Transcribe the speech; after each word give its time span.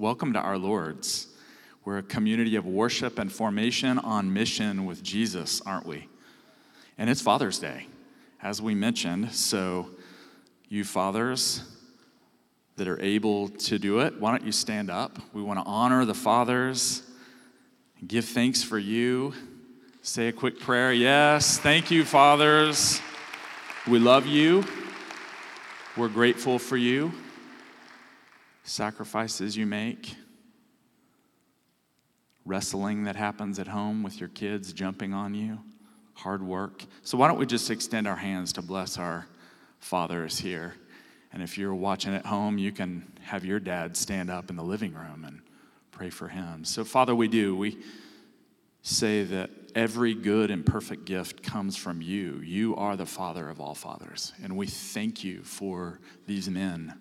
welcome 0.00 0.32
to 0.32 0.38
our 0.38 0.56
Lord's. 0.56 1.26
We're 1.84 1.98
a 1.98 2.02
community 2.02 2.56
of 2.56 2.64
worship 2.64 3.18
and 3.18 3.30
formation 3.30 3.98
on 3.98 4.32
mission 4.32 4.86
with 4.86 5.02
Jesus, 5.02 5.60
aren't 5.66 5.84
we? 5.84 6.08
And 6.96 7.10
it's 7.10 7.20
Father's 7.20 7.58
Day, 7.58 7.86
as 8.42 8.62
we 8.62 8.74
mentioned. 8.74 9.34
So, 9.34 9.90
you 10.70 10.84
fathers 10.84 11.62
that 12.76 12.88
are 12.88 12.98
able 13.02 13.50
to 13.50 13.78
do 13.78 14.00
it, 14.00 14.18
why 14.18 14.30
don't 14.30 14.42
you 14.42 14.52
stand 14.52 14.88
up? 14.90 15.18
We 15.34 15.42
want 15.42 15.58
to 15.58 15.66
honor 15.66 16.06
the 16.06 16.14
fathers, 16.14 17.02
give 18.06 18.24
thanks 18.24 18.62
for 18.62 18.78
you. 18.78 19.34
Say 20.00 20.28
a 20.28 20.32
quick 20.32 20.60
prayer. 20.60 20.94
Yes, 20.94 21.58
thank 21.58 21.90
you, 21.90 22.06
fathers. 22.06 23.02
We 23.86 23.98
love 23.98 24.24
you. 24.24 24.64
We're 25.94 26.08
grateful 26.08 26.58
for 26.58 26.78
you 26.78 27.12
sacrifices 28.70 29.56
you 29.56 29.66
make, 29.66 30.14
wrestling 32.44 33.02
that 33.04 33.16
happens 33.16 33.58
at 33.58 33.66
home 33.66 34.02
with 34.02 34.20
your 34.20 34.28
kids 34.28 34.72
jumping 34.72 35.12
on 35.12 35.34
you, 35.34 35.58
hard 36.14 36.42
work. 36.42 36.84
So, 37.02 37.18
why 37.18 37.26
don't 37.26 37.38
we 37.38 37.46
just 37.46 37.70
extend 37.70 38.06
our 38.06 38.16
hands 38.16 38.52
to 38.54 38.62
bless 38.62 38.96
our 38.96 39.26
fathers 39.80 40.38
here? 40.38 40.74
And 41.32 41.42
if 41.42 41.58
you're 41.58 41.74
watching 41.74 42.14
at 42.14 42.26
home, 42.26 42.58
you 42.58 42.70
can 42.70 43.12
have 43.22 43.44
your 43.44 43.60
dad 43.60 43.96
stand 43.96 44.30
up 44.30 44.50
in 44.50 44.56
the 44.56 44.64
living 44.64 44.94
room 44.94 45.24
and 45.26 45.40
pray 45.90 46.10
for 46.10 46.28
him. 46.28 46.64
So, 46.64 46.84
Father, 46.84 47.14
we 47.14 47.26
do. 47.26 47.56
We 47.56 47.78
say 48.82 49.24
that 49.24 49.50
every 49.74 50.14
good 50.14 50.50
and 50.50 50.64
perfect 50.64 51.04
gift 51.04 51.42
comes 51.42 51.76
from 51.76 52.00
you. 52.00 52.40
You 52.44 52.76
are 52.76 52.96
the 52.96 53.06
Father 53.06 53.48
of 53.48 53.60
all 53.60 53.74
fathers. 53.74 54.32
And 54.42 54.56
we 54.56 54.66
thank 54.66 55.22
you 55.24 55.42
for 55.42 56.00
these 56.26 56.48
men 56.48 56.94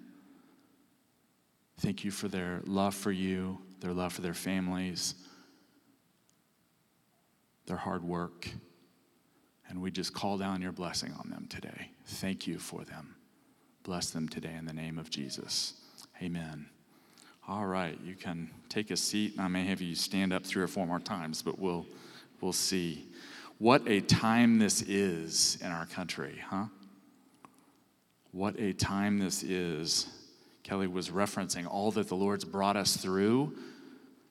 Thank 1.80 2.04
you 2.04 2.12
for 2.12 2.28
their 2.28 2.60
love 2.66 2.94
for 2.94 3.12
you, 3.12 3.58
their 3.80 3.94
love 3.94 4.12
for 4.12 4.22
their 4.22 4.34
families, 4.34 5.16
their 7.68 7.78
hard 7.78 8.04
work. 8.04 8.50
And 9.70 9.82
we 9.82 9.90
just 9.90 10.14
call 10.14 10.38
down 10.38 10.62
your 10.62 10.74
blessing 10.74 11.14
on 11.14 11.30
them 11.30 11.48
today. 11.48 11.92
Thank 12.06 12.48
you 12.48 12.60
for 12.60 12.84
them. 12.84 13.16
Bless 13.84 14.10
them 14.10 14.28
today 14.28 14.56
in 14.58 14.66
the 14.66 14.74
name 14.74 14.98
of 14.98 15.10
Jesus. 15.10 15.76
Amen. 16.22 16.66
All 17.48 17.66
right, 17.66 17.98
you 18.04 18.16
can 18.16 18.50
take 18.68 18.92
a 18.92 18.98
seat. 18.98 19.36
I 19.40 19.48
may 19.48 19.66
have 19.66 19.80
you 19.80 19.96
stand 19.96 20.34
up 20.34 20.46
three 20.46 20.62
or 20.62 20.68
four 20.68 20.86
more 20.86 21.00
times, 21.00 21.42
but 21.42 21.58
we'll, 21.60 21.86
we'll 22.42 22.52
see. 22.52 23.06
What 23.58 23.88
a 23.88 24.02
time 24.02 24.60
this 24.60 24.82
is 24.82 25.58
in 25.62 25.72
our 25.72 25.86
country, 25.86 26.42
huh? 26.46 26.66
What 28.32 28.60
a 28.60 28.74
time 28.74 29.18
this 29.18 29.44
is 29.44 30.08
Kelly 30.64 30.88
was 30.88 31.10
referencing 31.10 31.68
all 31.68 31.92
that 31.92 32.08
the 32.08 32.16
Lord's 32.16 32.46
brought 32.46 32.76
us 32.76 32.98
through 32.98 33.56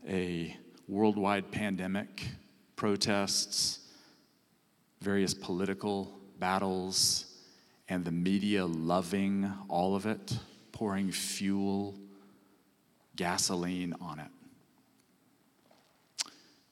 a 0.08 0.56
worldwide 0.86 1.50
pandemic, 1.50 2.26
protests, 2.76 3.80
various 5.00 5.34
political 5.34 6.18
battles, 6.38 7.26
and 7.88 8.04
the 8.04 8.12
media 8.12 8.66
loving 8.66 9.52
all 9.68 9.96
of 9.96 10.06
it, 10.06 10.38
pouring 10.72 11.10
fuel, 11.10 11.94
gasoline 13.16 13.94
on 14.00 14.20
it. 14.20 14.30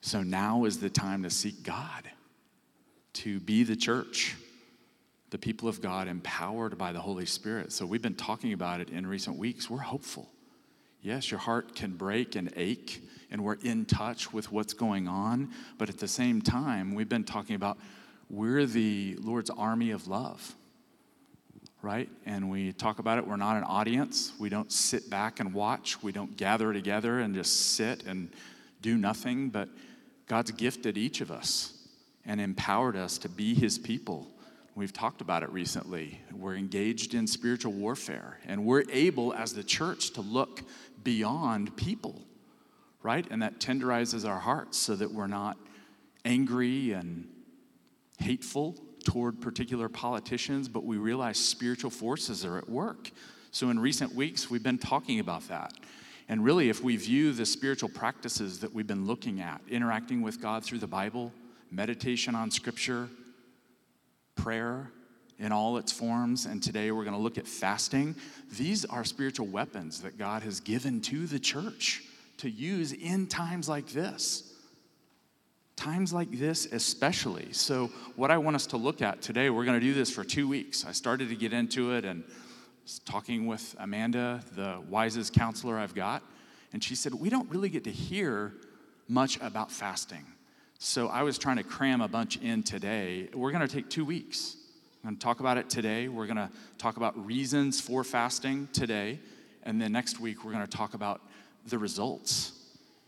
So 0.00 0.22
now 0.22 0.64
is 0.64 0.78
the 0.78 0.90
time 0.90 1.24
to 1.24 1.30
seek 1.30 1.62
God, 1.62 2.08
to 3.14 3.40
be 3.40 3.64
the 3.64 3.74
church 3.74 4.36
the 5.30 5.38
people 5.38 5.68
of 5.68 5.80
God 5.80 6.08
empowered 6.08 6.78
by 6.78 6.92
the 6.92 7.00
Holy 7.00 7.26
Spirit. 7.26 7.72
So 7.72 7.84
we've 7.84 8.02
been 8.02 8.14
talking 8.14 8.52
about 8.52 8.80
it 8.80 8.90
in 8.90 9.06
recent 9.06 9.36
weeks. 9.36 9.68
We're 9.68 9.78
hopeful. 9.78 10.30
Yes, 11.02 11.30
your 11.30 11.40
heart 11.40 11.74
can 11.74 11.92
break 11.92 12.36
and 12.36 12.52
ache, 12.56 13.02
and 13.30 13.42
we're 13.44 13.58
in 13.62 13.84
touch 13.84 14.32
with 14.32 14.50
what's 14.50 14.72
going 14.72 15.08
on. 15.08 15.50
But 15.78 15.88
at 15.88 15.98
the 15.98 16.08
same 16.08 16.42
time, 16.42 16.94
we've 16.94 17.08
been 17.08 17.24
talking 17.24 17.56
about 17.56 17.78
we're 18.28 18.66
the 18.66 19.16
Lord's 19.20 19.50
army 19.50 19.92
of 19.92 20.08
love, 20.08 20.54
right? 21.82 22.08
And 22.24 22.50
we 22.50 22.72
talk 22.72 22.98
about 22.98 23.18
it. 23.18 23.26
We're 23.26 23.36
not 23.36 23.56
an 23.56 23.64
audience. 23.64 24.32
We 24.38 24.48
don't 24.48 24.72
sit 24.72 25.08
back 25.08 25.38
and 25.38 25.54
watch. 25.54 26.02
We 26.02 26.12
don't 26.12 26.36
gather 26.36 26.72
together 26.72 27.20
and 27.20 27.34
just 27.34 27.74
sit 27.74 28.04
and 28.04 28.30
do 28.82 28.96
nothing. 28.96 29.50
But 29.50 29.68
God's 30.26 30.50
gifted 30.50 30.98
each 30.98 31.20
of 31.20 31.30
us 31.30 31.72
and 32.24 32.40
empowered 32.40 32.96
us 32.96 33.18
to 33.18 33.28
be 33.28 33.54
his 33.54 33.78
people 33.78 34.28
We've 34.76 34.92
talked 34.92 35.22
about 35.22 35.42
it 35.42 35.50
recently. 35.50 36.20
We're 36.30 36.54
engaged 36.54 37.14
in 37.14 37.26
spiritual 37.26 37.72
warfare, 37.72 38.38
and 38.46 38.66
we're 38.66 38.84
able 38.92 39.32
as 39.32 39.54
the 39.54 39.64
church 39.64 40.10
to 40.10 40.20
look 40.20 40.60
beyond 41.02 41.74
people, 41.78 42.20
right? 43.02 43.26
And 43.30 43.40
that 43.40 43.58
tenderizes 43.58 44.28
our 44.28 44.38
hearts 44.38 44.76
so 44.76 44.94
that 44.94 45.10
we're 45.10 45.28
not 45.28 45.56
angry 46.26 46.92
and 46.92 47.26
hateful 48.18 48.76
toward 49.02 49.40
particular 49.40 49.88
politicians, 49.88 50.68
but 50.68 50.84
we 50.84 50.98
realize 50.98 51.38
spiritual 51.38 51.90
forces 51.90 52.44
are 52.44 52.58
at 52.58 52.68
work. 52.68 53.10
So 53.52 53.70
in 53.70 53.80
recent 53.80 54.14
weeks, 54.14 54.50
we've 54.50 54.62
been 54.62 54.76
talking 54.76 55.20
about 55.20 55.48
that. 55.48 55.72
And 56.28 56.44
really, 56.44 56.68
if 56.68 56.82
we 56.82 56.98
view 56.98 57.32
the 57.32 57.46
spiritual 57.46 57.88
practices 57.88 58.60
that 58.60 58.74
we've 58.74 58.86
been 58.86 59.06
looking 59.06 59.40
at, 59.40 59.62
interacting 59.70 60.20
with 60.20 60.38
God 60.42 60.62
through 60.62 60.80
the 60.80 60.86
Bible, 60.86 61.32
meditation 61.70 62.34
on 62.34 62.50
Scripture, 62.50 63.08
prayer 64.36 64.92
in 65.38 65.52
all 65.52 65.76
its 65.76 65.92
forms, 65.92 66.46
and 66.46 66.62
today 66.62 66.90
we're 66.90 67.04
going 67.04 67.16
to 67.16 67.22
look 67.22 67.36
at 67.36 67.46
fasting. 67.46 68.14
These 68.56 68.84
are 68.86 69.04
spiritual 69.04 69.46
weapons 69.46 70.00
that 70.02 70.16
God 70.16 70.42
has 70.42 70.60
given 70.60 71.00
to 71.02 71.26
the 71.26 71.38
church 71.38 72.02
to 72.38 72.48
use 72.48 72.92
in 72.92 73.26
times 73.26 73.68
like 73.68 73.88
this. 73.88 74.54
Times 75.76 76.12
like 76.12 76.30
this, 76.30 76.66
especially. 76.66 77.52
So, 77.52 77.90
what 78.16 78.30
I 78.30 78.38
want 78.38 78.56
us 78.56 78.66
to 78.68 78.78
look 78.78 79.02
at 79.02 79.20
today, 79.20 79.50
we're 79.50 79.66
going 79.66 79.78
to 79.78 79.86
do 79.86 79.92
this 79.92 80.10
for 80.10 80.24
two 80.24 80.48
weeks. 80.48 80.86
I 80.86 80.92
started 80.92 81.28
to 81.28 81.36
get 81.36 81.52
into 81.52 81.92
it 81.92 82.06
and 82.06 82.24
talking 83.04 83.46
with 83.46 83.76
Amanda, 83.78 84.42
the 84.54 84.80
wisest 84.88 85.34
counselor 85.34 85.76
I've 85.76 85.94
got, 85.94 86.22
and 86.72 86.82
she 86.82 86.94
said, 86.94 87.12
We 87.12 87.28
don't 87.28 87.50
really 87.50 87.68
get 87.68 87.84
to 87.84 87.90
hear 87.90 88.54
much 89.06 89.38
about 89.42 89.70
fasting. 89.70 90.24
So 90.78 91.08
I 91.08 91.22
was 91.22 91.38
trying 91.38 91.56
to 91.56 91.62
cram 91.62 92.02
a 92.02 92.08
bunch 92.08 92.36
in 92.36 92.62
today. 92.62 93.28
We're 93.32 93.50
going 93.50 93.66
to 93.66 93.74
take 93.74 93.88
two 93.88 94.04
weeks. 94.04 94.56
I'm 95.02 95.10
going 95.10 95.16
to 95.16 95.22
talk 95.22 95.40
about 95.40 95.56
it 95.56 95.70
today. 95.70 96.08
We're 96.08 96.26
going 96.26 96.36
to 96.36 96.50
talk 96.76 96.98
about 96.98 97.24
reasons 97.24 97.80
for 97.80 98.04
fasting 98.04 98.68
today. 98.74 99.18
And 99.62 99.80
then 99.80 99.92
next 99.92 100.20
week, 100.20 100.44
we're 100.44 100.52
going 100.52 100.66
to 100.66 100.76
talk 100.76 100.92
about 100.92 101.22
the 101.66 101.78
results. 101.78 102.52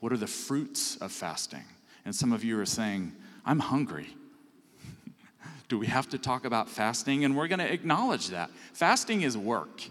What 0.00 0.12
are 0.12 0.16
the 0.16 0.26
fruits 0.26 0.96
of 0.96 1.12
fasting? 1.12 1.64
And 2.06 2.14
some 2.14 2.32
of 2.32 2.42
you 2.42 2.58
are 2.58 2.66
saying, 2.66 3.12
I'm 3.44 3.58
hungry. 3.58 4.16
Do 5.68 5.78
we 5.78 5.88
have 5.88 6.08
to 6.10 6.18
talk 6.18 6.46
about 6.46 6.70
fasting? 6.70 7.26
And 7.26 7.36
we're 7.36 7.48
going 7.48 7.58
to 7.58 7.70
acknowledge 7.70 8.28
that. 8.28 8.50
Fasting 8.72 9.22
is 9.22 9.36
work. 9.36 9.82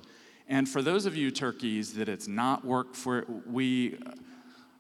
And 0.49 0.67
for 0.67 0.81
those 0.81 1.05
of 1.05 1.15
you 1.15 1.29
turkeys 1.29 1.93
that 1.93 2.09
it's 2.09 2.27
not 2.27 2.65
work 2.65 2.95
for, 2.95 3.25
we, 3.45 3.99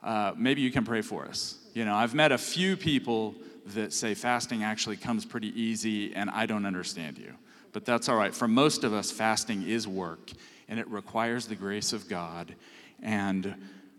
uh, 0.07 0.33
maybe 0.37 0.61
you 0.61 0.71
can 0.71 0.85
pray 0.85 1.01
for 1.01 1.25
us. 1.25 1.57
You 1.73 1.83
know, 1.83 1.93
I've 1.93 2.15
met 2.15 2.31
a 2.31 2.37
few 2.37 2.77
people 2.77 3.35
that 3.73 3.91
say 3.91 4.13
fasting 4.13 4.63
actually 4.63 4.95
comes 4.95 5.25
pretty 5.25 5.49
easy, 5.61 6.15
and 6.15 6.29
I 6.29 6.45
don't 6.45 6.65
understand 6.65 7.17
you. 7.17 7.33
But 7.73 7.83
that's 7.83 8.07
all 8.07 8.15
right. 8.15 8.33
For 8.33 8.47
most 8.47 8.85
of 8.85 8.93
us, 8.93 9.11
fasting 9.11 9.67
is 9.67 9.85
work, 9.85 10.31
and 10.69 10.79
it 10.79 10.87
requires 10.87 11.45
the 11.45 11.55
grace 11.55 11.91
of 11.91 12.07
God. 12.07 12.55
And 13.03 13.53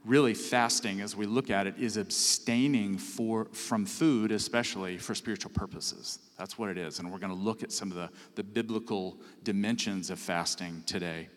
really, 0.06 0.32
fasting, 0.32 1.02
as 1.02 1.14
we 1.14 1.26
look 1.26 1.50
at 1.50 1.66
it, 1.66 1.74
is 1.78 1.98
abstaining 1.98 2.96
for, 2.96 3.44
from 3.52 3.84
food, 3.84 4.32
especially 4.32 4.96
for 4.96 5.14
spiritual 5.14 5.50
purposes. 5.50 6.20
That's 6.38 6.56
what 6.56 6.70
it 6.70 6.78
is. 6.78 7.00
And 7.00 7.12
we're 7.12 7.18
going 7.18 7.36
to 7.36 7.38
look 7.38 7.62
at 7.62 7.70
some 7.70 7.90
of 7.90 7.98
the, 7.98 8.08
the 8.34 8.42
biblical 8.42 9.18
dimensions 9.44 10.08
of 10.08 10.18
fasting 10.18 10.84
today. 10.86 11.28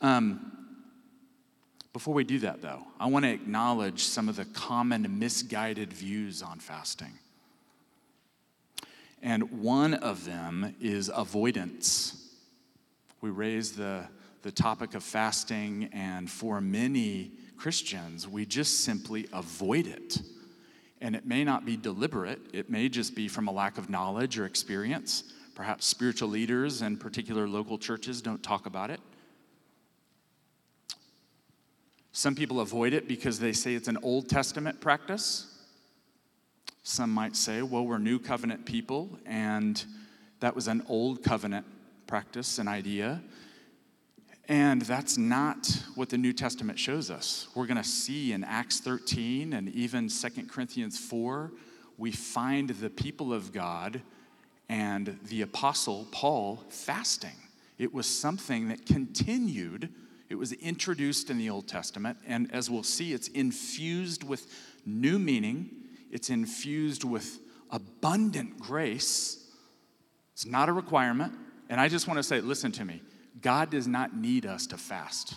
Um, 0.00 0.65
before 1.96 2.12
we 2.12 2.24
do 2.24 2.40
that, 2.40 2.60
though, 2.60 2.82
I 3.00 3.06
want 3.06 3.24
to 3.24 3.30
acknowledge 3.30 4.02
some 4.02 4.28
of 4.28 4.36
the 4.36 4.44
common 4.44 5.18
misguided 5.18 5.94
views 5.94 6.42
on 6.42 6.58
fasting. 6.58 7.12
And 9.22 9.62
one 9.62 9.94
of 9.94 10.26
them 10.26 10.74
is 10.78 11.10
avoidance. 11.14 12.34
We 13.22 13.30
raise 13.30 13.72
the, 13.72 14.06
the 14.42 14.52
topic 14.52 14.94
of 14.94 15.02
fasting, 15.02 15.88
and 15.90 16.30
for 16.30 16.60
many 16.60 17.30
Christians, 17.56 18.28
we 18.28 18.44
just 18.44 18.80
simply 18.80 19.26
avoid 19.32 19.86
it. 19.86 20.20
And 21.00 21.16
it 21.16 21.24
may 21.24 21.44
not 21.44 21.64
be 21.64 21.78
deliberate, 21.78 22.40
it 22.52 22.68
may 22.68 22.90
just 22.90 23.14
be 23.14 23.26
from 23.26 23.48
a 23.48 23.52
lack 23.52 23.78
of 23.78 23.88
knowledge 23.88 24.38
or 24.38 24.44
experience. 24.44 25.32
Perhaps 25.54 25.86
spiritual 25.86 26.28
leaders 26.28 26.82
and 26.82 27.00
particular 27.00 27.48
local 27.48 27.78
churches 27.78 28.20
don't 28.20 28.42
talk 28.42 28.66
about 28.66 28.90
it. 28.90 29.00
Some 32.16 32.34
people 32.34 32.60
avoid 32.60 32.94
it 32.94 33.06
because 33.06 33.38
they 33.40 33.52
say 33.52 33.74
it's 33.74 33.88
an 33.88 33.98
Old 34.02 34.26
Testament 34.26 34.80
practice. 34.80 35.54
Some 36.82 37.10
might 37.10 37.36
say, 37.36 37.60
well, 37.60 37.86
we're 37.86 37.98
new 37.98 38.18
covenant 38.18 38.64
people, 38.64 39.18
and 39.26 39.84
that 40.40 40.54
was 40.54 40.66
an 40.66 40.82
old 40.88 41.22
covenant 41.22 41.66
practice, 42.06 42.58
an 42.58 42.68
idea. 42.68 43.20
And 44.48 44.80
that's 44.80 45.18
not 45.18 45.68
what 45.94 46.08
the 46.08 46.16
New 46.16 46.32
Testament 46.32 46.78
shows 46.78 47.10
us. 47.10 47.48
We're 47.54 47.66
going 47.66 47.76
to 47.76 47.84
see 47.84 48.32
in 48.32 48.44
Acts 48.44 48.80
13 48.80 49.52
and 49.52 49.68
even 49.74 50.08
2 50.08 50.28
Corinthians 50.50 50.98
4, 50.98 51.52
we 51.98 52.12
find 52.12 52.70
the 52.70 52.88
people 52.88 53.34
of 53.34 53.52
God 53.52 54.00
and 54.70 55.18
the 55.28 55.42
apostle 55.42 56.06
Paul 56.12 56.64
fasting. 56.70 57.36
It 57.76 57.92
was 57.92 58.06
something 58.06 58.68
that 58.68 58.86
continued. 58.86 59.92
It 60.28 60.34
was 60.34 60.52
introduced 60.52 61.30
in 61.30 61.38
the 61.38 61.50
Old 61.50 61.68
Testament, 61.68 62.18
and 62.26 62.52
as 62.52 62.68
we'll 62.68 62.82
see, 62.82 63.12
it's 63.12 63.28
infused 63.28 64.24
with 64.24 64.46
new 64.84 65.18
meaning, 65.18 65.70
it's 66.10 66.30
infused 66.30 67.04
with 67.04 67.38
abundant 67.70 68.58
grace. 68.58 69.44
It's 70.32 70.46
not 70.46 70.68
a 70.68 70.72
requirement. 70.72 71.32
And 71.68 71.80
I 71.80 71.88
just 71.88 72.06
want 72.06 72.18
to 72.18 72.22
say, 72.22 72.40
listen 72.40 72.72
to 72.72 72.84
me. 72.84 73.02
God 73.40 73.70
does 73.70 73.86
not 73.86 74.16
need 74.16 74.46
us 74.46 74.66
to 74.68 74.76
fast. 74.76 75.34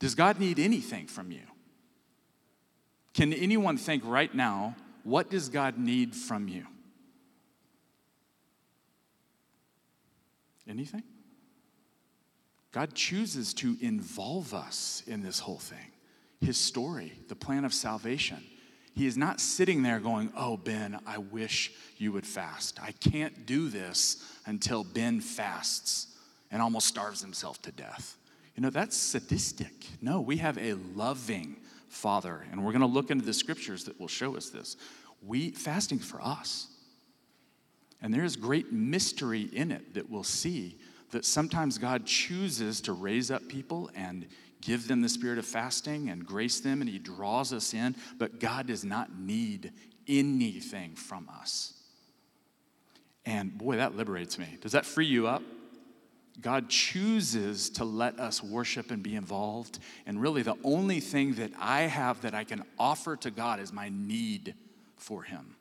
Does 0.00 0.14
God 0.14 0.38
need 0.38 0.58
anything 0.58 1.06
from 1.06 1.30
you? 1.30 1.42
Can 3.14 3.32
anyone 3.32 3.76
think 3.76 4.02
right 4.04 4.34
now, 4.34 4.74
what 5.04 5.30
does 5.30 5.48
God 5.48 5.78
need 5.78 6.14
from 6.14 6.48
you? 6.48 6.66
Anything? 10.68 11.04
God 12.74 12.92
chooses 12.92 13.54
to 13.54 13.76
involve 13.80 14.52
us 14.52 15.04
in 15.06 15.22
this 15.22 15.38
whole 15.38 15.60
thing, 15.60 15.92
His 16.40 16.58
story, 16.58 17.12
the 17.28 17.36
plan 17.36 17.64
of 17.64 17.72
salvation. 17.72 18.42
He 18.96 19.06
is 19.06 19.16
not 19.16 19.40
sitting 19.40 19.84
there 19.84 20.00
going, 20.00 20.32
Oh, 20.36 20.56
Ben, 20.56 20.98
I 21.06 21.18
wish 21.18 21.70
you 21.98 22.10
would 22.10 22.26
fast. 22.26 22.80
I 22.82 22.90
can't 22.90 23.46
do 23.46 23.68
this 23.68 24.24
until 24.44 24.82
Ben 24.82 25.20
fasts 25.20 26.16
and 26.50 26.60
almost 26.60 26.88
starves 26.88 27.20
himself 27.20 27.62
to 27.62 27.70
death. 27.70 28.16
You 28.56 28.64
know, 28.64 28.70
that's 28.70 28.96
sadistic. 28.96 29.86
No, 30.00 30.20
we 30.20 30.38
have 30.38 30.58
a 30.58 30.72
loving 30.96 31.58
Father, 31.88 32.44
and 32.50 32.64
we're 32.64 32.72
going 32.72 32.80
to 32.80 32.88
look 32.88 33.12
into 33.12 33.24
the 33.24 33.34
scriptures 33.34 33.84
that 33.84 34.00
will 34.00 34.08
show 34.08 34.36
us 34.36 34.50
this. 34.50 34.76
We 35.22 35.52
fasting 35.52 36.00
for 36.00 36.20
us. 36.20 36.66
And 38.02 38.12
there 38.12 38.24
is 38.24 38.34
great 38.34 38.72
mystery 38.72 39.42
in 39.42 39.70
it 39.70 39.94
that 39.94 40.10
we'll 40.10 40.24
see 40.24 40.76
that 41.14 41.24
sometimes 41.24 41.78
God 41.78 42.06
chooses 42.06 42.80
to 42.82 42.92
raise 42.92 43.30
up 43.30 43.48
people 43.48 43.88
and 43.94 44.26
give 44.60 44.88
them 44.88 45.00
the 45.00 45.08
spirit 45.08 45.38
of 45.38 45.46
fasting 45.46 46.10
and 46.10 46.26
grace 46.26 46.58
them, 46.58 46.80
and 46.80 46.90
He 46.90 46.98
draws 46.98 47.52
us 47.52 47.72
in, 47.72 47.94
but 48.18 48.40
God 48.40 48.66
does 48.66 48.84
not 48.84 49.16
need 49.16 49.72
anything 50.08 50.96
from 50.96 51.28
us. 51.40 51.72
And 53.24 53.56
boy, 53.56 53.76
that 53.76 53.96
liberates 53.96 54.38
me. 54.38 54.58
Does 54.60 54.72
that 54.72 54.84
free 54.84 55.06
you 55.06 55.28
up? 55.28 55.42
God 56.40 56.68
chooses 56.68 57.70
to 57.70 57.84
let 57.84 58.18
us 58.18 58.42
worship 58.42 58.90
and 58.90 59.00
be 59.00 59.14
involved. 59.14 59.78
And 60.06 60.20
really, 60.20 60.42
the 60.42 60.58
only 60.64 60.98
thing 60.98 61.34
that 61.34 61.52
I 61.60 61.82
have 61.82 62.22
that 62.22 62.34
I 62.34 62.42
can 62.42 62.64
offer 62.76 63.16
to 63.18 63.30
God 63.30 63.60
is 63.60 63.72
my 63.72 63.88
need 63.88 64.54
for 64.96 65.22
Him. 65.22 65.54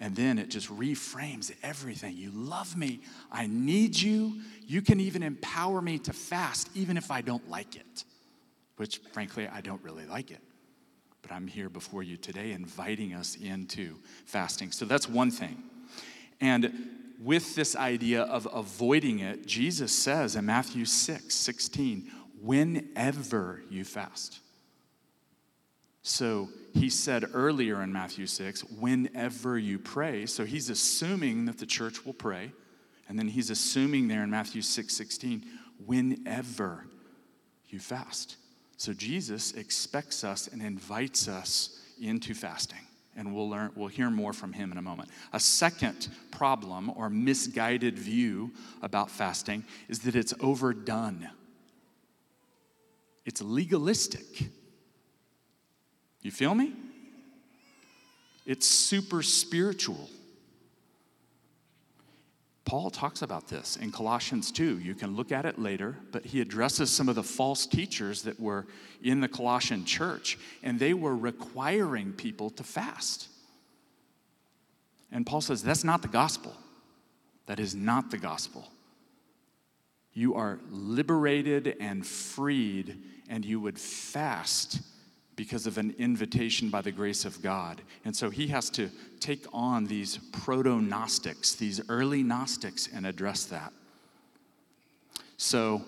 And 0.00 0.16
then 0.16 0.38
it 0.38 0.50
just 0.50 0.68
reframes 0.68 1.52
everything. 1.62 2.16
You 2.16 2.30
love 2.32 2.76
me. 2.76 3.00
I 3.30 3.46
need 3.46 3.98
you. 3.98 4.40
You 4.66 4.82
can 4.82 5.00
even 5.00 5.22
empower 5.22 5.80
me 5.80 5.98
to 6.00 6.12
fast, 6.12 6.68
even 6.74 6.96
if 6.96 7.10
I 7.10 7.20
don't 7.20 7.48
like 7.48 7.76
it, 7.76 8.04
which 8.76 8.98
frankly, 9.12 9.46
I 9.46 9.60
don't 9.60 9.82
really 9.82 10.04
like 10.06 10.30
it. 10.30 10.40
But 11.22 11.32
I'm 11.32 11.46
here 11.46 11.70
before 11.70 12.02
you 12.02 12.16
today 12.16 12.52
inviting 12.52 13.14
us 13.14 13.36
into 13.36 13.96
fasting. 14.26 14.72
So 14.72 14.84
that's 14.84 15.08
one 15.08 15.30
thing. 15.30 15.62
And 16.40 16.72
with 17.22 17.54
this 17.54 17.76
idea 17.76 18.22
of 18.22 18.48
avoiding 18.52 19.20
it, 19.20 19.46
Jesus 19.46 19.96
says 19.96 20.36
in 20.36 20.44
Matthew 20.44 20.84
6 20.84 21.34
16, 21.34 22.10
whenever 22.42 23.62
you 23.70 23.84
fast. 23.84 24.40
So 26.06 26.50
he 26.74 26.90
said 26.90 27.30
earlier 27.32 27.82
in 27.82 27.90
Matthew 27.90 28.26
6, 28.26 28.60
whenever 28.78 29.58
you 29.58 29.78
pray. 29.78 30.26
So 30.26 30.44
he's 30.44 30.68
assuming 30.68 31.46
that 31.46 31.56
the 31.56 31.64
church 31.64 32.04
will 32.04 32.12
pray. 32.12 32.52
And 33.08 33.18
then 33.18 33.26
he's 33.26 33.48
assuming 33.48 34.08
there 34.08 34.22
in 34.22 34.30
Matthew 34.30 34.60
6 34.60 34.94
16, 34.94 35.44
whenever 35.86 36.84
you 37.68 37.80
fast. 37.80 38.36
So 38.76 38.92
Jesus 38.92 39.52
expects 39.52 40.24
us 40.24 40.46
and 40.46 40.60
invites 40.60 41.26
us 41.26 41.80
into 42.00 42.34
fasting. 42.34 42.80
And 43.16 43.34
we'll 43.34 43.48
learn, 43.48 43.70
we'll 43.74 43.88
hear 43.88 44.10
more 44.10 44.34
from 44.34 44.52
him 44.52 44.72
in 44.72 44.78
a 44.78 44.82
moment. 44.82 45.08
A 45.32 45.40
second 45.40 46.08
problem 46.30 46.92
or 46.96 47.08
misguided 47.08 47.98
view 47.98 48.50
about 48.82 49.10
fasting 49.10 49.64
is 49.88 50.00
that 50.00 50.16
it's 50.16 50.34
overdone. 50.40 51.30
It's 53.24 53.40
legalistic. 53.40 54.50
You 56.24 56.32
feel 56.32 56.54
me? 56.54 56.72
It's 58.46 58.66
super 58.66 59.22
spiritual. 59.22 60.08
Paul 62.64 62.88
talks 62.88 63.20
about 63.20 63.48
this 63.48 63.76
in 63.76 63.92
Colossians 63.92 64.50
2. 64.50 64.78
You 64.78 64.94
can 64.94 65.16
look 65.16 65.32
at 65.32 65.44
it 65.44 65.58
later, 65.58 65.96
but 66.12 66.24
he 66.24 66.40
addresses 66.40 66.90
some 66.90 67.10
of 67.10 67.14
the 67.14 67.22
false 67.22 67.66
teachers 67.66 68.22
that 68.22 68.40
were 68.40 68.66
in 69.02 69.20
the 69.20 69.28
Colossian 69.28 69.84
church, 69.84 70.38
and 70.62 70.78
they 70.78 70.94
were 70.94 71.14
requiring 71.14 72.14
people 72.14 72.48
to 72.50 72.64
fast. 72.64 73.28
And 75.12 75.26
Paul 75.26 75.42
says, 75.42 75.62
That's 75.62 75.84
not 75.84 76.00
the 76.00 76.08
gospel. 76.08 76.56
That 77.46 77.60
is 77.60 77.74
not 77.74 78.10
the 78.10 78.16
gospel. 78.16 78.66
You 80.14 80.36
are 80.36 80.58
liberated 80.70 81.76
and 81.80 82.06
freed, 82.06 82.96
and 83.28 83.44
you 83.44 83.60
would 83.60 83.78
fast 83.78 84.80
because 85.36 85.66
of 85.66 85.78
an 85.78 85.94
invitation 85.98 86.70
by 86.70 86.80
the 86.80 86.92
grace 86.92 87.24
of 87.24 87.42
God. 87.42 87.82
And 88.04 88.14
so 88.14 88.30
he 88.30 88.46
has 88.48 88.70
to 88.70 88.90
take 89.20 89.44
on 89.52 89.86
these 89.86 90.18
proto 90.32 90.80
Gnostics, 90.80 91.54
these 91.54 91.80
early 91.88 92.22
Gnostics, 92.22 92.88
and 92.92 93.06
address 93.06 93.44
that. 93.46 93.72
So, 95.36 95.82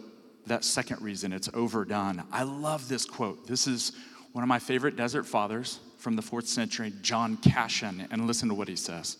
that 0.46 0.64
second 0.64 1.02
reason, 1.02 1.32
it's 1.32 1.48
overdone. 1.54 2.22
I 2.30 2.44
love 2.44 2.88
this 2.88 3.04
quote. 3.04 3.46
This 3.46 3.66
is 3.66 3.92
one 4.32 4.44
of 4.44 4.48
my 4.48 4.58
favorite 4.58 4.96
desert 4.96 5.24
fathers 5.24 5.80
from 5.98 6.14
the 6.14 6.22
fourth 6.22 6.46
century, 6.46 6.92
John 7.02 7.36
Cassian, 7.38 8.06
and 8.10 8.26
listen 8.26 8.48
to 8.48 8.54
what 8.54 8.68
he 8.68 8.76
says. 8.76 9.16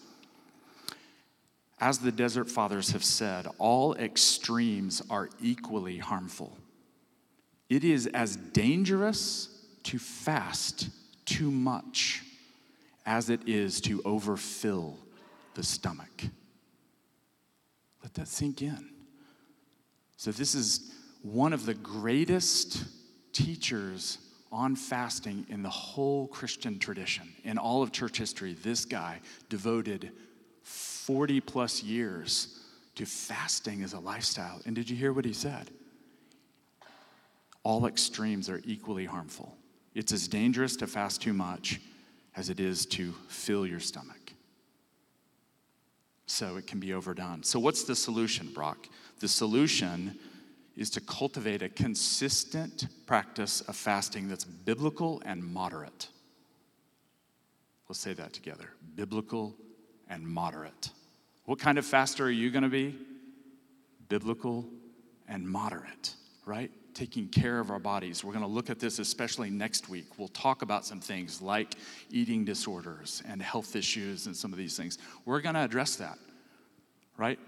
As 1.81 1.99
the 1.99 2.13
desert 2.13 2.49
fathers 2.49 2.93
have 2.93 3.05
said, 3.05 3.47
all 3.59 3.95
extremes 3.97 5.03
are 5.11 5.29
equally 5.43 5.99
harmful. 5.99 6.57
It 7.69 7.83
is 7.83 8.07
as 8.07 8.37
dangerous 8.37 9.56
to 9.87 9.99
fast 9.99 10.89
too 11.25 11.51
much 11.51 12.23
as 13.05 13.31
it 13.31 13.49
is 13.49 13.81
to 13.83 14.03
overfill 14.05 14.99
the 15.55 15.63
stomach. 15.63 16.25
Let 18.03 18.15
that 18.15 18.29
sink 18.29 18.63
in. 18.63 18.91
So, 20.17 20.33
this 20.33 20.55
is 20.55 20.93
one 21.23 21.53
of 21.53 21.67
the 21.67 21.75
greatest 21.75 22.85
teachers 23.33 24.19
on 24.51 24.77
fasting 24.77 25.47
in 25.51 25.63
the 25.63 25.71
whole 25.71 26.27
Christian 26.29 26.79
tradition. 26.79 27.29
In 27.45 27.59
all 27.59 27.83
of 27.83 27.93
church 27.93 28.19
history, 28.19 28.55
this 28.55 28.85
guy 28.85 29.21
devoted 29.49 30.11
40 30.63 31.41
plus 31.41 31.83
years 31.83 32.61
to 32.95 33.05
fasting 33.05 33.83
as 33.83 33.93
a 33.93 33.99
lifestyle. 33.99 34.61
And 34.67 34.75
did 34.75 34.89
you 34.89 34.97
hear 34.97 35.13
what 35.13 35.25
he 35.25 35.33
said? 35.33 35.71
All 37.63 37.87
extremes 37.87 38.49
are 38.49 38.61
equally 38.65 39.05
harmful. 39.05 39.56
It's 39.97 40.13
as 40.13 40.29
dangerous 40.29 40.77
to 40.77 40.87
fast 40.87 41.23
too 41.23 41.33
much 41.33 41.81
as 42.37 42.51
it 42.51 42.61
is 42.61 42.85
to 42.85 43.15
fill 43.29 43.67
your 43.67 43.81
stomach. 43.81 44.35
So 46.27 46.57
it 46.57 46.67
can 46.67 46.81
be 46.81 46.93
overdone. 46.93 47.43
So, 47.43 47.59
what's 47.59 47.85
the 47.85 47.97
solution, 47.97 48.53
Brock? 48.53 48.89
The 49.21 49.29
solution 49.29 50.19
is 50.77 50.91
to 50.91 51.01
cultivate 51.01 51.63
a 51.63 51.71
consistent 51.71 52.89
practice 53.07 53.63
of 53.63 53.75
fasting 53.75 54.29
that's 54.29 54.45
biblical 54.45 55.23
and 55.25 55.43
moderate. 55.43 56.09
Let's 57.89 58.01
say 58.01 58.13
that 58.13 58.35
together 58.35 58.69
biblical 58.97 59.55
and 60.11 60.29
moderate. 60.29 60.91
What 61.47 61.59
kind 61.59 61.79
of 61.79 61.87
faster 61.87 62.27
are 62.27 62.31
you 62.31 62.51
going 62.51 62.65
to 62.65 62.69
be? 62.69 62.99
Biblical 64.11 64.67
and 65.27 65.49
moderate, 65.49 66.15
right? 66.45 66.71
Taking 66.97 67.29
care 67.29 67.61
of 67.61 67.71
our 67.71 67.79
bodies. 67.79 68.25
We're 68.25 68.33
going 68.33 68.45
to 68.45 68.51
look 68.51 68.71
at 68.71 68.81
this 68.81 68.99
especially 68.99 69.51
next 69.51 69.91
week. 69.91 70.07
We'll 70.19 70.29
talk 70.29 70.63
about 70.63 70.87
some 70.87 70.99
things 70.99 71.43
like 71.43 71.75
eating 72.11 72.47
disorders 72.47 73.23
and 73.29 73.43
health 73.43 73.77
issues 73.77 74.27
and 74.27 74.35
some 74.35 74.51
of 74.51 74.59
these 74.59 74.79
things. 74.79 74.97
We're 75.27 75.43
going 75.43 75.57
to 75.57 75.61
address 75.61 75.97
that, 75.97 76.19
right? 77.19 77.39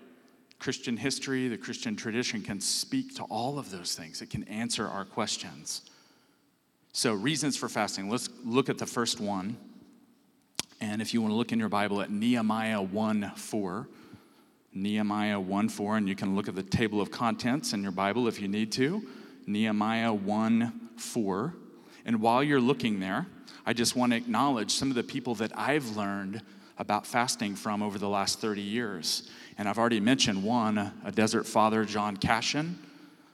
Christian 0.58 0.98
history, 0.98 1.48
the 1.48 1.56
Christian 1.56 1.96
tradition 1.96 2.42
can 2.42 2.60
speak 2.60 3.16
to 3.16 3.22
all 3.24 3.58
of 3.58 3.70
those 3.70 3.94
things, 3.94 4.20
it 4.20 4.28
can 4.28 4.44
answer 4.44 4.86
our 4.86 5.06
questions. 5.06 5.82
So, 6.92 7.14
reasons 7.14 7.56
for 7.56 7.68
fasting. 7.68 8.10
Let's 8.10 8.28
look 8.44 8.68
at 8.68 8.76
the 8.76 8.86
first 8.86 9.20
one. 9.20 9.56
And 10.80 11.00
if 11.00 11.14
you 11.14 11.22
want 11.22 11.32
to 11.32 11.36
look 11.36 11.52
in 11.52 11.58
your 11.58 11.68
Bible 11.68 12.00
at 12.00 12.10
Nehemiah 12.10 12.82
1 12.82 13.32
4, 13.36 13.88
Nehemiah 14.74 15.40
1 15.40 15.68
4, 15.68 15.96
and 15.96 16.08
you 16.08 16.14
can 16.14 16.34
look 16.34 16.48
at 16.48 16.54
the 16.54 16.62
table 16.62 17.00
of 17.00 17.10
contents 17.10 17.72
in 17.72 17.82
your 17.82 17.92
Bible 17.92 18.28
if 18.28 18.40
you 18.40 18.48
need 18.48 18.72
to. 18.72 19.06
Nehemiah 19.48 20.12
1 20.12 20.90
4. 20.96 21.54
And 22.04 22.20
while 22.20 22.42
you're 22.42 22.60
looking 22.60 23.00
there, 23.00 23.26
I 23.64 23.72
just 23.72 23.96
want 23.96 24.12
to 24.12 24.16
acknowledge 24.16 24.70
some 24.70 24.90
of 24.90 24.94
the 24.94 25.02
people 25.02 25.34
that 25.36 25.52
I've 25.56 25.96
learned 25.96 26.42
about 26.78 27.06
fasting 27.06 27.56
from 27.56 27.82
over 27.82 27.98
the 27.98 28.08
last 28.08 28.40
30 28.40 28.62
years. 28.62 29.28
And 29.56 29.68
I've 29.68 29.78
already 29.78 30.00
mentioned 30.00 30.42
one, 30.42 30.78
a 31.04 31.10
desert 31.10 31.44
father, 31.44 31.84
John 31.84 32.16
Cassian. 32.16 32.78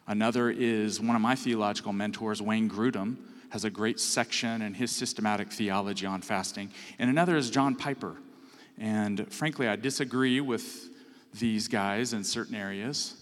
Another 0.07 0.51
is 0.51 1.01
one 1.01 1.17
of 1.17 1.23
my 1.23 1.35
theological 1.35 1.93
mentors, 1.93 2.41
Wayne 2.41 2.69
Grudem, 2.69 3.17
has 3.51 3.65
a 3.65 3.71
great 3.71 4.01
section 4.01 4.63
in 4.63 4.75
his 4.75 4.91
systematic 4.91 5.53
theology 5.53 6.07
on 6.07 6.21
fasting. 6.21 6.71
And 6.99 7.11
another 7.11 7.37
is 7.37 7.51
John 7.51 7.77
Piper. 7.77 8.17
And 8.79 9.33
frankly, 9.33 9.69
I 9.69 9.77
disagree 9.77 10.41
with 10.41 10.91
these 11.35 11.69
guys 11.69 12.13
in 12.13 12.25
certain 12.25 12.55
areas, 12.55 13.15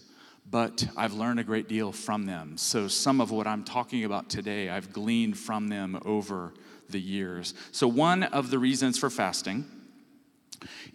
but 0.50 0.86
I've 0.96 1.14
learned 1.14 1.40
a 1.40 1.44
great 1.44 1.68
deal 1.68 1.92
from 1.92 2.26
them. 2.26 2.58
So 2.58 2.88
some 2.88 3.20
of 3.20 3.30
what 3.30 3.46
I'm 3.46 3.64
talking 3.64 4.04
about 4.04 4.28
today, 4.28 4.68
I've 4.68 4.92
gleaned 4.92 5.38
from 5.38 5.68
them 5.68 6.00
over 6.04 6.52
the 6.92 7.00
years. 7.00 7.54
So, 7.72 7.88
one 7.88 8.22
of 8.22 8.50
the 8.50 8.58
reasons 8.58 8.98
for 8.98 9.10
fasting 9.10 9.64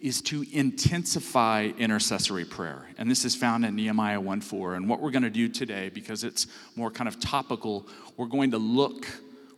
is 0.00 0.22
to 0.22 0.46
intensify 0.52 1.70
intercessory 1.76 2.44
prayer. 2.46 2.88
And 2.96 3.10
this 3.10 3.26
is 3.26 3.34
found 3.34 3.66
in 3.66 3.76
Nehemiah 3.76 4.20
1 4.20 4.40
4. 4.40 4.74
And 4.74 4.88
what 4.88 5.00
we're 5.00 5.10
going 5.10 5.24
to 5.24 5.30
do 5.30 5.48
today, 5.48 5.90
because 5.90 6.24
it's 6.24 6.46
more 6.76 6.90
kind 6.90 7.08
of 7.08 7.20
topical, 7.20 7.86
we're 8.16 8.26
going 8.26 8.52
to 8.52 8.58
look, 8.58 9.06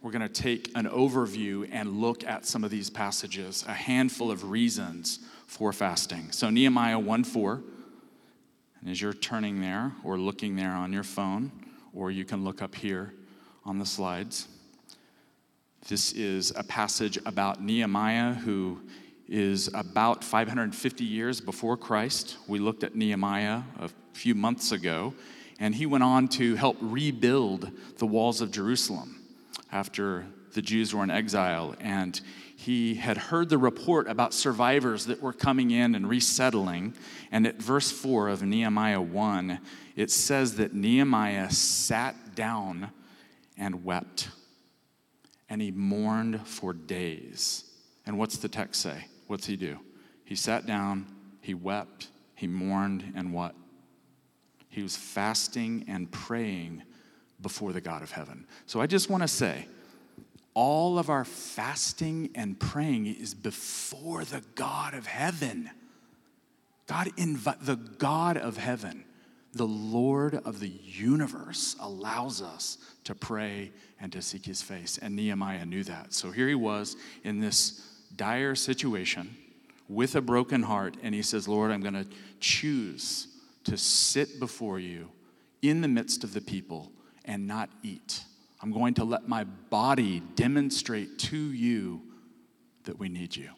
we're 0.03 0.11
going 0.11 0.27
to 0.27 0.43
take 0.43 0.73
an 0.75 0.87
overview 0.87 1.69
and 1.71 2.01
look 2.01 2.25
at 2.25 2.47
some 2.47 2.65
of 2.65 2.71
these 2.71 2.91
passages, 2.91 3.65
a 3.69 3.75
handful 3.75 4.31
of 4.31 4.51
reasons 4.51 5.21
for 5.47 5.73
fasting. 5.73 6.33
So, 6.33 6.51
Nehemiah 6.51 6.99
1 6.99 7.25
4. 7.25 7.63
And 8.81 8.91
as 8.91 9.01
you're 9.01 9.13
turning 9.13 9.61
there 9.61 9.93
or 10.05 10.19
looking 10.19 10.57
there 10.57 10.73
on 10.73 10.93
your 10.93 11.03
phone, 11.03 11.53
or 11.93 12.11
you 12.11 12.25
can 12.25 12.45
look 12.45 12.63
up 12.63 12.75
here 12.75 13.13
on 13.65 13.79
the 13.79 13.87
slides, 13.87 14.49
this 15.89 16.13
is 16.13 16.53
a 16.57 16.63
passage 16.63 17.19
about 17.27 17.63
Nehemiah 17.63 18.35
who 18.35 18.81
is 19.29 19.71
about 19.75 20.25
550 20.25 21.05
years 21.05 21.41
before 21.41 21.77
Christ. 21.77 22.37
We 22.49 22.59
looked 22.59 22.83
at 22.85 22.95
Nehemiah 22.95 23.63
a 23.79 23.89
few 24.13 24.35
months 24.35 24.73
ago, 24.73 25.15
and 25.59 25.75
he 25.75 25.87
went 25.87 26.05
on 26.05 26.29
to 26.29 26.55
help 26.57 26.77
rebuild 26.81 27.71
the 27.99 28.07
walls 28.07 28.41
of 28.41 28.51
Jerusalem 28.51 29.23
after 29.71 30.27
the 30.53 30.63
Jews 30.63 30.95
were 30.95 31.05
in 31.05 31.11
exile. 31.11 31.75
And 31.81 32.21
he 32.65 32.97
had 32.97 33.17
heard 33.17 33.49
the 33.49 33.57
report 33.57 34.07
about 34.07 34.35
survivors 34.35 35.07
that 35.07 35.23
were 35.23 35.33
coming 35.33 35.71
in 35.71 35.95
and 35.95 36.07
resettling. 36.07 36.95
And 37.33 37.47
at 37.47 37.57
verse 37.57 37.91
4 37.91 38.29
of 38.29 38.43
Nehemiah 38.43 39.01
1, 39.01 39.59
it 39.97 40.11
says 40.11 40.57
that 40.57 40.75
Nehemiah 40.75 41.51
sat 41.51 42.35
down 42.35 42.91
and 43.57 43.83
wept, 43.83 44.29
and 45.49 45.63
he 45.63 45.71
mourned 45.71 46.47
for 46.47 46.75
days. 46.75 47.65
And 48.05 48.19
what's 48.19 48.37
the 48.37 48.49
text 48.49 48.83
say? 48.83 49.07
what's 49.27 49.47
he 49.47 49.57
do? 49.57 49.79
He 50.25 50.35
sat 50.35 50.67
down, 50.67 51.07
he 51.41 51.55
wept, 51.55 52.09
he 52.35 52.47
mourned, 52.47 53.13
and 53.15 53.33
what? 53.33 53.55
He 54.69 54.83
was 54.83 54.97
fasting 54.97 55.85
and 55.89 56.11
praying 56.11 56.83
before 57.41 57.73
the 57.73 57.81
God 57.81 58.03
of 58.03 58.11
heaven. 58.11 58.45
So 58.67 58.81
I 58.81 58.87
just 58.87 59.09
want 59.09 59.23
to 59.23 59.29
say, 59.29 59.67
all 60.55 60.99
of 60.99 61.09
our 61.09 61.25
fasting 61.25 62.31
and 62.35 62.59
praying 62.59 63.07
is 63.07 63.35
before 63.35 64.25
the 64.25 64.43
God 64.55 64.95
of 64.95 65.07
heaven. 65.07 65.71
God 66.87 67.09
invi- 67.17 67.65
the 67.65 67.77
God 67.77 68.37
of 68.37 68.57
heaven, 68.57 69.05
the 69.53 69.67
Lord 69.67 70.35
of 70.35 70.61
the 70.61 70.69
universe 70.69 71.77
allows 71.81 72.43
us 72.43 72.79
to 73.05 73.15
pray 73.15 73.71
and 74.01 74.13
to 74.13 74.23
seek 74.23 74.45
his 74.45 74.61
face. 74.61 74.99
And 74.99 75.15
Nehemiah 75.15 75.67
knew 75.67 75.85
that. 75.85 76.13
So 76.13 76.31
here 76.31 76.49
he 76.49 76.55
was 76.55 76.97
in 77.23 77.41
this 77.41 77.87
dire 78.17 78.55
situation 78.55 79.37
with 79.89 80.15
a 80.15 80.21
broken 80.21 80.63
heart, 80.63 80.97
and 81.03 81.15
he 81.15 81.23
says, 81.23 81.49
Lord, 81.49 81.71
I'm 81.71 81.81
going 81.81 81.95
to 81.95 82.07
choose 82.39 83.29
to 83.65 83.77
sit 83.77 84.41
before 84.41 84.79
you 84.79 85.11
in 85.63 85.81
the 85.81 85.89
midst 85.89 86.25
of 86.25 86.33
the 86.33 86.41
people 86.41 86.91
and 87.25 87.47
not 87.47 87.71
eat. 87.83 88.23
I'm 88.63 88.73
going 88.73 88.95
to 88.95 89.05
let 89.05 89.27
my 89.27 89.45
body 89.45 90.21
demonstrate 90.35 91.19
to 91.21 91.37
you 91.37 92.03
that 92.85 92.99
we 92.99 93.09
need 93.09 93.35
you, 93.35 93.51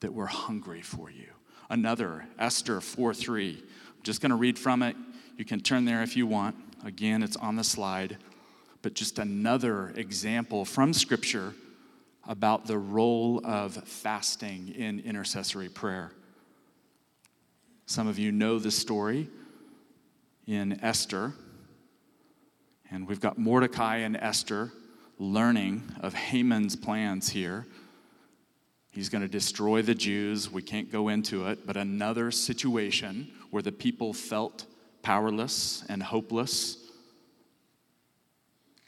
that 0.00 0.12
we're 0.12 0.26
hungry 0.26 0.82
for 0.82 1.10
you. 1.10 1.28
Another, 1.70 2.26
Esther 2.38 2.80
4 2.80 3.14
3. 3.14 3.56
I'm 3.58 4.02
just 4.02 4.20
going 4.20 4.30
to 4.30 4.36
read 4.36 4.58
from 4.58 4.82
it. 4.82 4.96
You 5.36 5.44
can 5.44 5.60
turn 5.60 5.84
there 5.84 6.02
if 6.02 6.16
you 6.16 6.26
want. 6.26 6.56
Again, 6.84 7.22
it's 7.22 7.36
on 7.36 7.56
the 7.56 7.64
slide. 7.64 8.18
But 8.82 8.94
just 8.94 9.18
another 9.18 9.92
example 9.96 10.64
from 10.64 10.92
Scripture 10.92 11.54
about 12.26 12.66
the 12.66 12.78
role 12.78 13.40
of 13.44 13.74
fasting 13.88 14.68
in 14.68 15.00
intercessory 15.00 15.68
prayer. 15.68 16.12
Some 17.86 18.08
of 18.08 18.18
you 18.18 18.32
know 18.32 18.58
the 18.58 18.70
story 18.70 19.28
in 20.46 20.78
Esther, 20.82 21.32
and 22.94 23.08
we've 23.08 23.20
got 23.20 23.36
Mordecai 23.36 23.96
and 23.96 24.16
Esther 24.16 24.70
learning 25.18 25.82
of 26.00 26.14
Haman's 26.14 26.76
plans 26.76 27.28
here. 27.28 27.66
He's 28.90 29.08
going 29.08 29.22
to 29.22 29.28
destroy 29.28 29.82
the 29.82 29.96
Jews. 29.96 30.48
We 30.48 30.62
can't 30.62 30.92
go 30.92 31.08
into 31.08 31.48
it, 31.48 31.66
but 31.66 31.76
another 31.76 32.30
situation 32.30 33.32
where 33.50 33.62
the 33.62 33.72
people 33.72 34.12
felt 34.12 34.66
powerless 35.02 35.84
and 35.88 36.04
hopeless. 36.04 36.78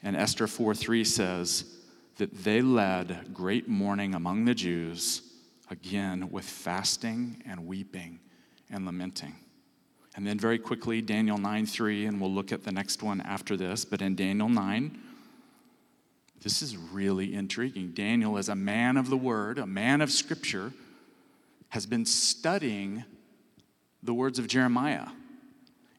And 0.01 0.15
Esther 0.15 0.47
4 0.47 0.73
3 0.73 1.03
says, 1.03 1.73
that 2.15 2.33
they 2.43 2.61
led 2.61 3.33
great 3.33 3.67
mourning 3.67 4.15
among 4.15 4.45
the 4.45 4.55
Jews, 4.55 5.21
again 5.69 6.31
with 6.31 6.45
fasting 6.45 7.43
and 7.45 7.67
weeping 7.67 8.19
and 8.69 8.85
lamenting. 8.85 9.35
And 10.17 10.27
then 10.27 10.37
very 10.37 10.59
quickly, 10.59 11.01
Daniel 11.01 11.37
9 11.37 11.65
3, 11.65 12.07
and 12.07 12.19
we'll 12.19 12.33
look 12.33 12.51
at 12.51 12.65
the 12.65 12.71
next 12.71 13.01
one 13.01 13.21
after 13.21 13.55
this. 13.55 13.85
But 13.85 14.01
in 14.01 14.15
Daniel 14.15 14.49
9, 14.49 14.99
this 16.41 16.61
is 16.61 16.75
really 16.75 17.33
intriguing. 17.33 17.91
Daniel, 17.91 18.37
as 18.37 18.49
a 18.49 18.55
man 18.55 18.97
of 18.97 19.09
the 19.09 19.15
word, 19.15 19.57
a 19.57 19.65
man 19.65 20.01
of 20.01 20.11
scripture, 20.11 20.73
has 21.69 21.85
been 21.85 22.05
studying 22.05 23.05
the 24.03 24.13
words 24.13 24.39
of 24.39 24.47
Jeremiah. 24.47 25.07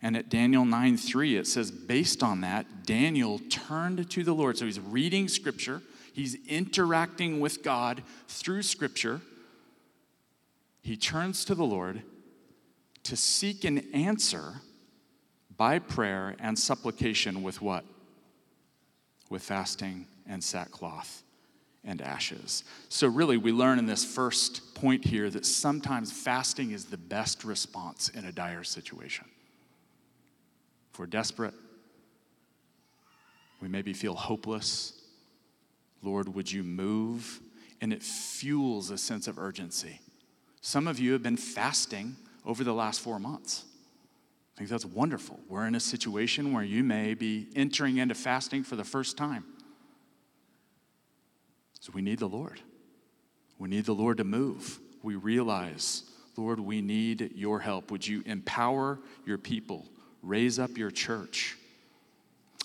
And 0.02 0.16
at 0.16 0.28
Daniel 0.28 0.66
9 0.66 0.98
3, 0.98 1.37
it 1.37 1.46
says, 1.46 1.70
based 1.70 2.22
on 2.22 2.42
that, 2.42 2.84
Daniel 2.84 3.40
turned 3.48 4.10
to 4.10 4.22
the 4.22 4.34
Lord. 4.34 4.58
So 4.58 4.66
he's 4.66 4.80
reading 4.80 5.28
scripture, 5.28 5.80
He's 6.18 6.37
interacting 6.48 7.38
with 7.38 7.62
God 7.62 8.02
through 8.26 8.62
Scripture. 8.62 9.20
He 10.82 10.96
turns 10.96 11.44
to 11.44 11.54
the 11.54 11.62
Lord 11.62 12.02
to 13.08 13.16
seek 13.16 13.64
an 13.64 13.78
answer 13.94 14.60
by 15.56 15.78
prayer 15.78 16.36
and 16.38 16.58
supplication 16.58 17.42
with 17.42 17.62
what? 17.62 17.82
With 19.30 19.42
fasting 19.42 20.06
and 20.26 20.44
sackcloth 20.44 21.22
and 21.82 22.02
ashes. 22.02 22.64
So, 22.90 23.08
really, 23.08 23.38
we 23.38 23.50
learn 23.50 23.78
in 23.78 23.86
this 23.86 24.04
first 24.04 24.74
point 24.74 25.06
here 25.06 25.30
that 25.30 25.46
sometimes 25.46 26.12
fasting 26.12 26.72
is 26.72 26.84
the 26.84 26.98
best 26.98 27.44
response 27.44 28.10
in 28.10 28.26
a 28.26 28.32
dire 28.32 28.62
situation. 28.62 29.24
If 30.92 30.98
we're 30.98 31.06
desperate, 31.06 31.54
we 33.62 33.68
maybe 33.68 33.94
feel 33.94 34.14
hopeless, 34.14 34.92
Lord, 36.02 36.34
would 36.34 36.52
you 36.52 36.62
move? 36.62 37.40
And 37.80 37.90
it 37.90 38.02
fuels 38.02 38.90
a 38.90 38.98
sense 38.98 39.28
of 39.28 39.38
urgency. 39.38 40.00
Some 40.60 40.86
of 40.86 40.98
you 40.98 41.12
have 41.14 41.22
been 41.22 41.38
fasting 41.38 42.16
over 42.49 42.64
the 42.64 42.73
last 42.73 43.00
four 43.00 43.21
months. 43.21 43.64
I 44.57 44.59
think 44.59 44.71
that's 44.71 44.87
wonderful. 44.87 45.38
We're 45.49 45.67
in 45.67 45.76
a 45.76 45.81
situation 45.81 46.52
where 46.52 46.64
you 46.64 46.83
may 46.83 47.14
be 47.14 47.47
entering 47.55 47.99
into 47.99 48.17
fasting 48.17 48.64
for 48.64 48.75
the 48.75 48.83
first 48.83 49.17
time. 49.17 49.45
So 51.78 51.93
we 51.95 52.02
need 52.02 52.19
the 52.19 52.28
Lord. 52.28 52.61
We 53.59 53.69
need 53.69 53.85
the 53.85 53.95
Lord 53.95 54.17
to 54.17 54.25
move. 54.25 54.81
We 55.02 55.14
realize, 55.14 56.05
Lord, 56.37 56.59
we 56.59 56.81
need 56.81 57.33
your 57.37 57.61
help. 57.61 57.93
Would 57.93 58.05
you 58.07 58.23
empower 58.26 58.99
your 59.26 59.38
people, 59.38 59.87
raise 60.23 60.59
up 60.59 60.76
your 60.76 60.90
church? 60.90 61.57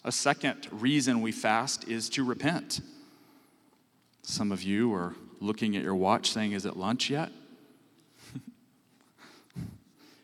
A 0.03 0.11
second 0.11 0.67
reason 0.71 1.21
we 1.21 1.31
fast 1.31 1.87
is 1.87 2.09
to 2.09 2.23
repent. 2.23 2.81
Some 4.23 4.51
of 4.51 4.63
you 4.63 4.93
are 4.93 5.13
looking 5.39 5.75
at 5.75 5.83
your 5.83 5.95
watch 5.95 6.31
saying, 6.31 6.53
Is 6.53 6.65
it 6.65 6.75
lunch 6.75 7.09
yet? 7.09 7.29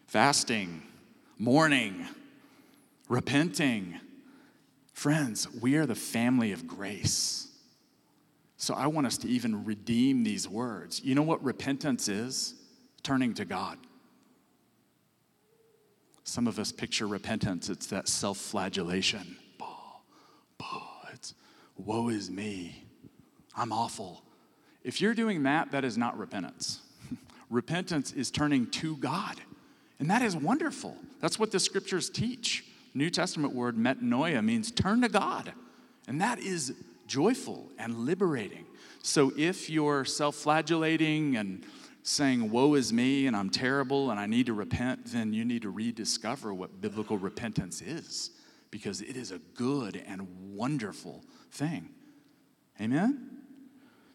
Fasting, 0.10 0.82
mourning, 1.38 2.04
repenting. 3.10 4.00
Friends, 4.92 5.48
we 5.62 5.76
are 5.76 5.86
the 5.86 5.94
family 5.94 6.52
of 6.52 6.66
grace. 6.66 7.48
So 8.58 8.74
I 8.74 8.88
want 8.88 9.06
us 9.06 9.20
to 9.20 9.30
even 9.30 9.66
redeem 9.66 10.24
these 10.24 10.50
words. 10.50 11.00
You 11.04 11.14
know 11.14 11.22
what 11.22 11.44
repentance 11.44 12.08
is? 12.08 12.56
Turning 13.04 13.36
to 13.36 13.46
God. 13.46 13.78
Some 16.24 16.48
of 16.48 16.58
us 16.58 16.72
picture 16.72 17.06
repentance, 17.06 17.70
it's 17.70 17.86
that 17.88 18.08
self 18.08 18.40
flagellation. 18.40 19.38
It's 21.14 21.36
woe 21.78 22.10
is 22.10 22.32
me. 22.32 22.84
I'm 23.56 23.72
awful. 23.72 24.24
If 24.84 25.02
you're 25.02 25.14
doing 25.14 25.44
that, 25.44 25.70
that 25.70 25.86
is 25.86 26.00
not 26.00 26.18
repentance. 26.18 26.80
repentance 27.52 28.12
is 28.12 28.32
turning 28.32 28.72
to 28.72 28.98
God. 28.98 29.36
And 30.00 30.10
that 30.10 30.22
is 30.22 30.36
wonderful. 30.36 30.96
That's 31.20 31.38
what 31.38 31.52
the 31.52 31.60
scriptures 31.60 32.10
teach. 32.10 32.66
New 32.94 33.10
Testament 33.10 33.54
word 33.54 33.78
metanoia 33.78 34.44
means 34.44 34.72
turn 34.72 35.02
to 35.02 35.10
God. 35.10 35.54
And 36.08 36.22
that 36.22 36.40
is 36.40 36.74
joyful 37.06 37.70
and 37.78 38.06
liberating. 38.06 38.66
So 39.04 39.32
if 39.38 39.70
you're 39.70 40.06
self 40.06 40.36
flagellating 40.36 41.36
and 41.36 41.66
saying, 42.04 42.50
Woe 42.50 42.74
is 42.76 42.92
me, 42.94 43.28
and 43.28 43.36
I'm 43.36 43.50
terrible, 43.50 44.10
and 44.12 44.20
I 44.20 44.26
need 44.26 44.46
to 44.48 44.54
repent, 44.54 45.06
then 45.08 45.34
you 45.34 45.46
need 45.46 45.64
to 45.64 45.70
rediscover 45.70 46.54
what 46.54 46.82
biblical 46.82 47.18
repentance 47.18 47.82
is 47.82 48.32
because 48.72 49.02
it 49.02 49.16
is 49.16 49.32
a 49.32 49.40
good 49.56 50.02
and 50.08 50.56
wonderful 50.56 51.24
thing. 51.52 51.90
Amen? 52.80 53.30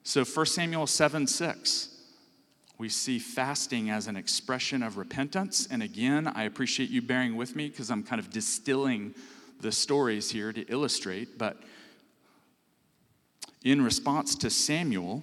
So 0.03 0.25
1 0.25 0.47
Samuel 0.47 0.87
7 0.87 1.27
6, 1.27 1.94
we 2.79 2.89
see 2.89 3.19
fasting 3.19 3.91
as 3.91 4.07
an 4.09 4.17
expression 4.17 4.83
of 4.83 4.97
repentance. 4.97 5.69
And 5.71 5.83
again, 5.83 6.27
I 6.27 6.45
appreciate 6.45 6.91
you 6.91 7.03
bearing 7.03 7.37
with 7.37 7.55
me 7.55 7.69
because 7.69 7.91
I'm 7.91 8.03
kind 8.03 8.19
of 8.19 8.31
distilling 8.31 9.15
the 9.61 9.71
stories 9.71 10.31
here 10.31 10.53
to 10.53 10.63
illustrate. 10.63 11.39
But 11.39 11.63
in 13.63 13.81
response 13.83 14.35
to 14.37 14.51
Samuel, 14.51 15.23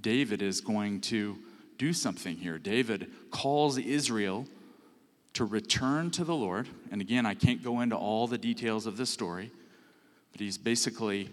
David 0.00 0.42
is 0.42 0.60
going 0.60 1.00
to 1.02 1.36
do 1.76 1.92
something 1.92 2.36
here. 2.36 2.58
David 2.58 3.10
calls 3.30 3.76
Israel 3.78 4.46
to 5.34 5.44
return 5.44 6.10
to 6.12 6.24
the 6.24 6.34
Lord. 6.34 6.68
And 6.90 7.00
again, 7.00 7.26
I 7.26 7.34
can't 7.34 7.62
go 7.62 7.80
into 7.80 7.96
all 7.96 8.26
the 8.26 8.38
details 8.38 8.86
of 8.86 8.96
this 8.96 9.10
story, 9.10 9.50
but 10.32 10.40
he's 10.40 10.56
basically 10.56 11.30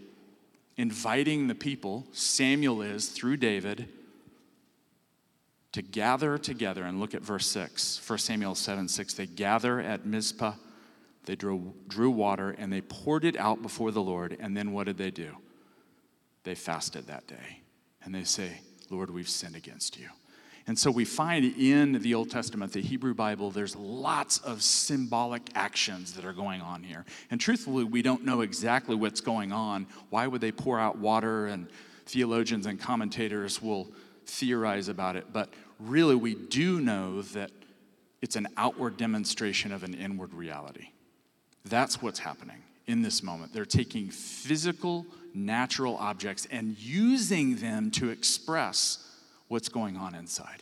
inviting 0.75 1.48
the 1.48 1.55
people, 1.55 2.05
Samuel 2.12 2.81
is 2.81 3.10
through 3.10 3.38
David, 3.38 3.88
to 5.74 5.82
gather 5.82 6.38
together. 6.38 6.84
And 6.84 7.00
look 7.00 7.13
at 7.13 7.22
verse 7.22 7.46
6, 7.48 8.01
1 8.08 8.20
Samuel 8.20 8.56
7 8.56 8.88
6. 8.88 9.13
They 9.13 9.25
gather 9.25 9.80
at 9.80 10.06
Mizpah, 10.06 10.53
they 11.25 11.36
drew, 11.36 11.74
drew 11.88 12.10
water, 12.10 12.51
and 12.51 12.72
they 12.72 12.82
poured 12.82 13.25
it 13.25 13.38
out 13.38 13.62
before 13.62 13.92
the 13.92 14.01
Lord. 14.01 14.38
And 14.39 14.56
then 14.56 14.72
what 14.72 14.86
did 14.86 14.98
they 14.98 15.12
do? 15.12 15.38
They 16.44 16.56
fasted 16.56 17.08
that 17.08 17.27
day. 17.27 17.62
And 18.03 18.13
they 18.13 18.24
say, 18.24 18.60
Lord, 18.89 19.10
we've 19.10 19.30
sinned 19.30 19.56
against 19.56 19.98
you. 19.98 20.10
And 20.65 20.80
so 20.80 20.92
we 20.92 21.03
find 21.03 21.44
in 21.58 21.94
the 22.01 22.13
Old 22.13 22.30
Testament, 22.30 22.72
the 22.72 22.82
Hebrew 22.82 23.13
Bible, 23.13 23.51
there's 23.51 23.75
lots 23.75 24.38
of 24.39 24.63
symbolic 24.63 25.42
actions 25.56 26.13
that 26.13 26.24
are 26.24 26.34
going 26.34 26.62
on 26.62 26.84
here. 26.84 27.06
And 27.32 27.39
truthfully, 27.39 27.84
we 27.84 28.01
don't 28.01 28.24
know 28.24 28.42
exactly 28.42 28.96
what's 28.96 29.20
going 29.20 29.51
on. 29.51 29.88
Why 30.10 30.27
would 30.27 30.39
they 30.39 30.53
pour 30.53 30.80
out 30.80 30.98
water? 30.98 31.48
And 31.48 31.68
theologians 32.06 32.65
and 32.65 32.80
commentators 32.80 33.62
will 33.62 33.89
theorize 34.25 34.88
about 34.88 35.18
it. 35.18 35.27
But 35.34 35.53
really, 35.80 36.15
we 36.15 36.36
do 36.36 36.80
know 36.80 37.22
that 37.22 37.51
it's 38.22 38.36
an 38.36 38.48
outward 38.58 38.98
demonstration 38.98 39.72
of 39.72 39.84
an 39.84 39.94
inward 39.94 40.34
reality. 40.34 40.89
That's 41.65 42.01
what's 42.01 42.20
happening 42.20 42.63
in 42.88 43.01
this 43.01 43.24
moment. 43.24 43.53
They're 43.53 43.65
taking 43.65 44.10
physical, 44.10 45.06
natural 45.34 45.98
objects 45.98 46.48
and 46.51 46.77
using 46.80 47.56
them 47.58 47.92
to 47.92 48.10
express 48.10 49.10
what's 49.48 49.70
going 49.70 49.98
on 49.98 50.15
inside. 50.15 50.62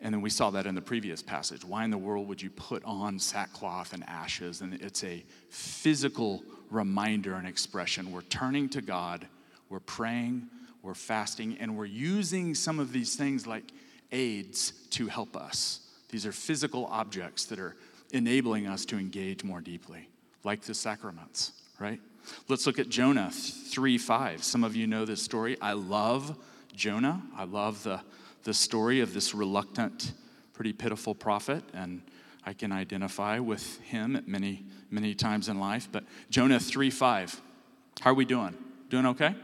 And 0.00 0.14
then 0.14 0.20
we 0.20 0.30
saw 0.30 0.50
that 0.50 0.66
in 0.66 0.74
the 0.74 0.80
previous 0.80 1.22
passage. 1.22 1.64
Why 1.64 1.84
in 1.84 1.90
the 1.90 1.98
world 1.98 2.28
would 2.28 2.40
you 2.40 2.50
put 2.50 2.84
on 2.84 3.18
sackcloth 3.18 3.92
and 3.92 4.04
ashes? 4.08 4.60
And 4.60 4.74
it's 4.74 5.02
a 5.02 5.24
physical 5.50 6.42
reminder 6.70 7.34
and 7.34 7.48
expression. 7.48 8.12
We're 8.12 8.22
turning 8.22 8.68
to 8.70 8.80
God, 8.80 9.26
we're 9.68 9.80
praying, 9.80 10.48
we're 10.82 10.94
fasting, 10.94 11.56
and 11.58 11.76
we're 11.76 11.86
using 11.86 12.54
some 12.54 12.78
of 12.78 12.92
these 12.92 13.16
things 13.16 13.46
like 13.46 13.64
aids 14.12 14.72
to 14.90 15.06
help 15.08 15.36
us. 15.36 15.80
These 16.10 16.24
are 16.24 16.32
physical 16.32 16.86
objects 16.86 17.44
that 17.46 17.58
are 17.58 17.76
enabling 18.12 18.66
us 18.66 18.84
to 18.86 18.98
engage 18.98 19.44
more 19.44 19.60
deeply, 19.60 20.08
like 20.44 20.62
the 20.62 20.74
sacraments, 20.74 21.52
right? 21.78 22.00
Let's 22.48 22.66
look 22.66 22.78
at 22.78 22.88
Jonah 22.88 23.30
3 23.30 23.98
5. 23.98 24.42
Some 24.42 24.64
of 24.64 24.76
you 24.76 24.86
know 24.86 25.04
this 25.04 25.22
story. 25.22 25.56
I 25.60 25.72
love 25.72 26.36
Jonah. 26.74 27.22
I 27.36 27.44
love 27.44 27.82
the, 27.82 28.00
the 28.44 28.54
story 28.54 29.00
of 29.00 29.14
this 29.14 29.34
reluctant, 29.34 30.12
pretty 30.52 30.72
pitiful 30.72 31.14
prophet, 31.14 31.62
and 31.74 32.02
I 32.44 32.52
can 32.52 32.72
identify 32.72 33.38
with 33.38 33.80
him 33.80 34.16
at 34.16 34.26
many, 34.26 34.64
many 34.90 35.14
times 35.14 35.48
in 35.48 35.58
life. 35.58 35.88
But 35.90 36.04
Jonah 36.30 36.60
3 36.60 36.90
5. 36.90 37.42
How 38.00 38.10
are 38.10 38.14
we 38.14 38.24
doing? 38.24 38.56
Doing 38.88 39.06
okay? 39.06 39.34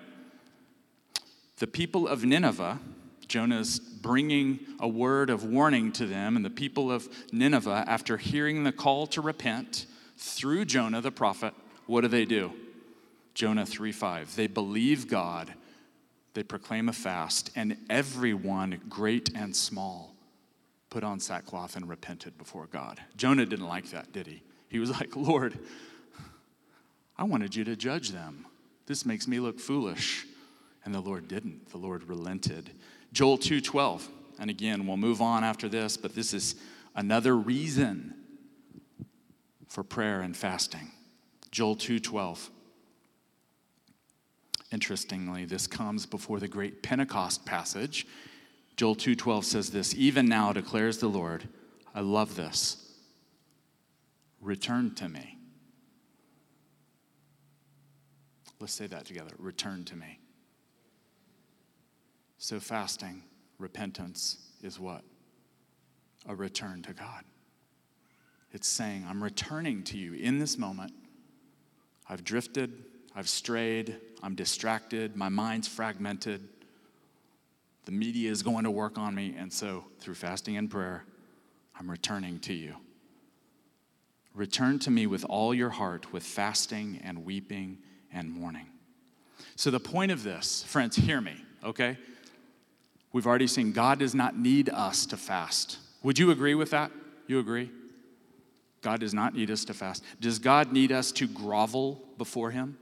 The 1.59 1.67
people 1.67 2.09
of 2.09 2.25
Nineveh, 2.25 2.81
Jonah's 3.29 3.79
bringing 3.79 4.61
a 4.81 4.89
word 4.89 5.31
of 5.31 5.45
warning 5.45 5.93
to 5.93 6.07
them, 6.07 6.37
and 6.37 6.45
the 6.45 6.51
people 6.51 6.91
of 6.91 7.09
Nineveh, 7.33 7.85
after 7.87 8.17
hearing 8.17 8.65
the 8.65 8.73
call 8.73 9.07
to 9.09 9.21
repent 9.21 9.87
through 10.17 10.65
Jonah 10.65 11.01
the 11.01 11.11
prophet, 11.11 11.55
what 11.87 12.03
do 12.03 12.09
they 12.09 12.25
do? 12.25 12.53
Jonah 13.35 13.67
3 13.67 13.93
5. 13.93 14.37
They 14.37 14.47
believe 14.47 15.09
God, 15.09 15.55
they 16.35 16.43
proclaim 16.43 16.89
a 16.89 16.93
fast, 16.93 17.51
and 17.57 17.77
everyone, 17.89 18.81
great 18.89 19.31
and 19.35 19.55
small, 19.55 20.15
put 20.91 21.05
on 21.05 21.21
sackcloth 21.21 21.77
and 21.77 21.89
repented 21.89 22.37
before 22.39 22.67
God. 22.67 23.01
Jonah 23.17 23.47
didn't 23.47 23.67
like 23.67 23.91
that, 23.91 24.13
did 24.13 24.27
he? 24.27 24.43
He 24.69 24.79
was 24.79 24.91
like, 25.01 25.17
Lord, 25.17 25.59
I 27.17 27.25
wanted 27.25 27.55
you 27.55 27.65
to 27.65 27.77
judge 27.77 28.11
them. 28.11 28.47
This 28.87 29.07
makes 29.07 29.27
me 29.27 29.41
look 29.41 29.61
foolish. 29.61 30.27
And 30.85 30.95
the 30.95 31.01
Lord 31.01 31.29
didn't. 31.29 31.71
The 31.71 31.79
Lord 31.79 32.05
relented. 32.05 32.71
Joel 33.13 33.39
2:12. 33.39 34.09
And 34.39 34.51
again, 34.51 34.87
we'll 34.87 34.97
move 34.97 35.23
on 35.23 35.45
after 35.45 35.69
this, 35.69 35.97
but 35.97 36.15
this 36.15 36.35
is 36.35 36.57
another 36.95 37.37
reason 37.37 38.15
for 39.69 39.83
prayer 39.83 40.21
and 40.21 40.37
fasting. 40.37 40.93
Joel 41.51 41.77
2:12. 41.77 42.51
Interestingly, 44.73 45.45
this 45.45 45.67
comes 45.67 46.05
before 46.05 46.41
the 46.41 46.49
great 46.49 46.83
Pentecost 46.83 47.47
passage. 47.47 48.07
Joel 48.77 48.97
2:12 48.97 49.45
says 49.45 49.71
this, 49.71 49.95
"Even 49.95 50.27
now 50.27 50.53
declares 50.53 50.99
the 50.99 51.09
Lord, 51.09 51.49
I 51.95 52.01
love 52.01 52.35
this. 52.35 52.93
Return 54.41 54.95
to 54.97 55.09
me." 55.09 55.39
Let's 58.59 58.75
say 58.75 58.89
that 58.89 59.05
together. 59.07 59.35
Return 59.39 59.85
to 59.85 59.97
me. 59.97 60.19
So 62.45 62.61
fasting, 62.61 63.23
repentance 63.59 64.37
is 64.63 64.79
what? 64.79 65.01
A 66.29 66.35
return 66.35 66.83
to 66.83 66.93
God. 66.93 67.25
It's 68.53 68.69
saying, 68.69 69.07
I'm 69.09 69.25
returning 69.25 69.83
to 69.85 69.97
you 69.97 70.13
in 70.13 70.39
this 70.39 70.59
moment. 70.59 70.93
I've 72.07 72.23
drifted, 72.23 72.85
I've 73.17 73.31
strayed, 73.31 73.97
I'm 74.23 74.35
distracted, 74.35 75.17
my 75.17 75.31
mind's 75.31 75.69
fragmented, 75.69 76.47
the 77.87 77.93
media 77.93 78.31
is 78.31 78.43
going 78.43 78.65
to 78.65 78.71
work 78.71 78.99
on 78.99 79.15
me, 79.15 79.35
and 79.39 79.51
so 79.51 79.87
through 79.99 80.17
fasting 80.17 80.59
and 80.59 80.71
prayer, 80.71 81.07
I'm 81.81 81.91
returning 81.91 82.41
to 82.41 82.53
you. 82.53 82.75
Return 84.35 84.79
to 84.81 84.91
me 84.91 85.07
with 85.07 85.25
all 85.31 85.55
your 85.55 85.71
heart, 85.71 86.13
with 86.13 86.25
fasting 86.25 87.01
and 87.03 87.25
weeping 87.25 87.79
and 88.13 88.31
mourning. 88.31 88.67
So, 89.57 89.71
the 89.71 89.81
point 89.81 90.13
of 90.13 90.25
this, 90.25 90.63
friends, 90.65 90.95
hear 90.95 91.23
me, 91.23 91.37
okay? 91.65 91.97
We've 93.15 93.29
already 93.29 93.47
seen 93.47 93.71
God 93.71 94.01
does 94.01 94.13
not 94.13 94.37
need 94.37 94.69
us 94.69 95.07
to 95.07 95.17
fast. 95.17 95.79
Would 96.03 96.19
you 96.19 96.33
agree 96.33 96.57
with 96.57 96.71
that? 96.71 96.91
You 97.29 97.39
agree? 97.39 97.71
God 98.83 98.99
does 98.99 99.15
not 99.15 99.35
need 99.35 99.53
us 99.53 99.65
to 99.67 99.73
fast. 99.73 100.03
Does 100.21 100.41
God 100.41 100.73
need 100.73 100.91
us 100.91 101.13
to 101.13 101.29
grovel 101.29 102.03
before 102.19 102.51
Him? 102.51 102.77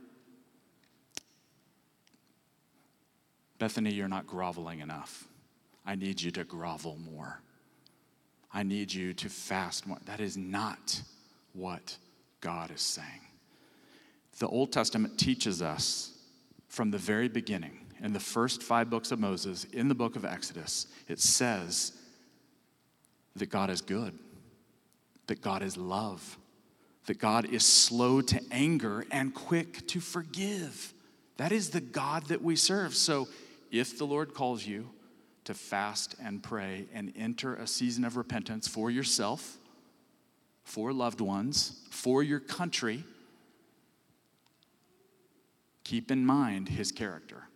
Bethany, 3.59 3.93
you're 3.93 4.09
not 4.09 4.27
groveling 4.27 4.81
enough. 4.81 5.29
I 5.85 5.97
need 5.97 6.23
you 6.23 6.31
to 6.31 6.45
grovel 6.45 6.97
more. 6.97 7.43
I 8.51 8.63
need 8.63 8.91
you 8.91 9.13
to 9.13 9.29
fast 9.29 9.87
more. 9.87 9.99
That 10.07 10.19
is 10.19 10.39
not 10.39 11.03
what 11.53 11.99
God 12.41 12.71
is 12.71 12.81
saying. 12.81 13.21
The 14.39 14.49
Old 14.49 14.73
Testament 14.73 15.19
teaches 15.19 15.61
us 15.61 16.17
from 16.69 16.91
the 16.91 16.99
very 16.99 17.29
beginning, 17.29 17.82
in 18.03 18.13
the 18.13 18.21
first 18.21 18.63
five 18.63 18.91
books 18.91 19.13
of 19.13 19.21
Moses, 19.21 19.65
in 19.73 19.89
the 19.89 19.95
book 19.95 20.17
of 20.17 20.25
Exodus, 20.25 20.89
it 21.09 21.21
says 21.21 21.93
that 23.37 23.47
God 23.47 23.71
is 23.71 23.81
good, 23.81 24.19
that 25.29 25.41
God 25.41 25.63
is 25.63 25.77
love, 25.77 26.37
that 27.07 27.19
God 27.19 27.47
is 27.47 27.65
slow 27.65 28.21
to 28.21 28.41
anger 28.51 29.07
and 29.11 29.33
quick 29.33 29.87
to 29.89 30.01
forgive. 30.01 30.93
That 31.37 31.53
is 31.53 31.71
the 31.71 31.81
God 31.81 32.27
that 32.27 32.43
we 32.43 32.57
serve. 32.57 32.95
So 32.95 33.29
if 33.71 33.97
the 33.97 34.05
Lord 34.05 34.35
calls 34.35 34.67
you 34.67 34.91
to 35.45 35.55
fast 35.55 36.17
and 36.23 36.43
pray 36.43 36.87
and 36.93 37.13
enter 37.17 37.55
a 37.55 37.67
season 37.67 38.05
of 38.05 38.17
repentance 38.17 38.69
for 38.69 38.91
yourself 38.91 39.59
for 40.65 40.93
loved 40.93 41.21
ones, 41.21 41.81
for 41.91 42.23
your 42.23 42.41
country, 42.41 43.05
keep 45.85 46.11
in 46.11 46.25
mind 46.25 46.69
his 46.69 46.93
character. 46.93 47.49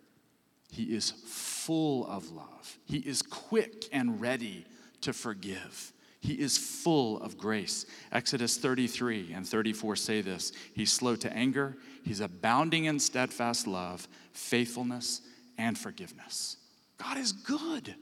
He 0.77 0.95
is 0.95 1.11
full 1.11 2.07
of 2.07 2.31
love, 2.33 2.79
he 2.85 2.99
is 2.99 3.23
quick 3.23 3.87
and 3.93 4.21
ready 4.21 4.67
to 5.01 5.15
forgive. 5.15 5.93
He 6.21 6.35
is 6.35 6.59
full 6.59 7.23
of 7.23 7.39
grace. 7.39 7.87
Exodus 8.11 8.59
33 8.59 9.33
and 9.33 9.47
34 9.49 9.97
say 9.97 10.21
this 10.21 10.53
He's 10.75 10.93
slow 10.93 11.17
to 11.17 11.33
anger, 11.33 11.79
He's 12.03 12.21
abounding 12.21 12.85
in 12.85 12.99
steadfast 12.99 13.67
love, 13.67 14.07
faithfulness, 14.33 15.23
and 15.57 15.79
forgiveness. 15.79 16.59
God 16.99 17.17
is 17.17 17.33
good. 17.33 17.95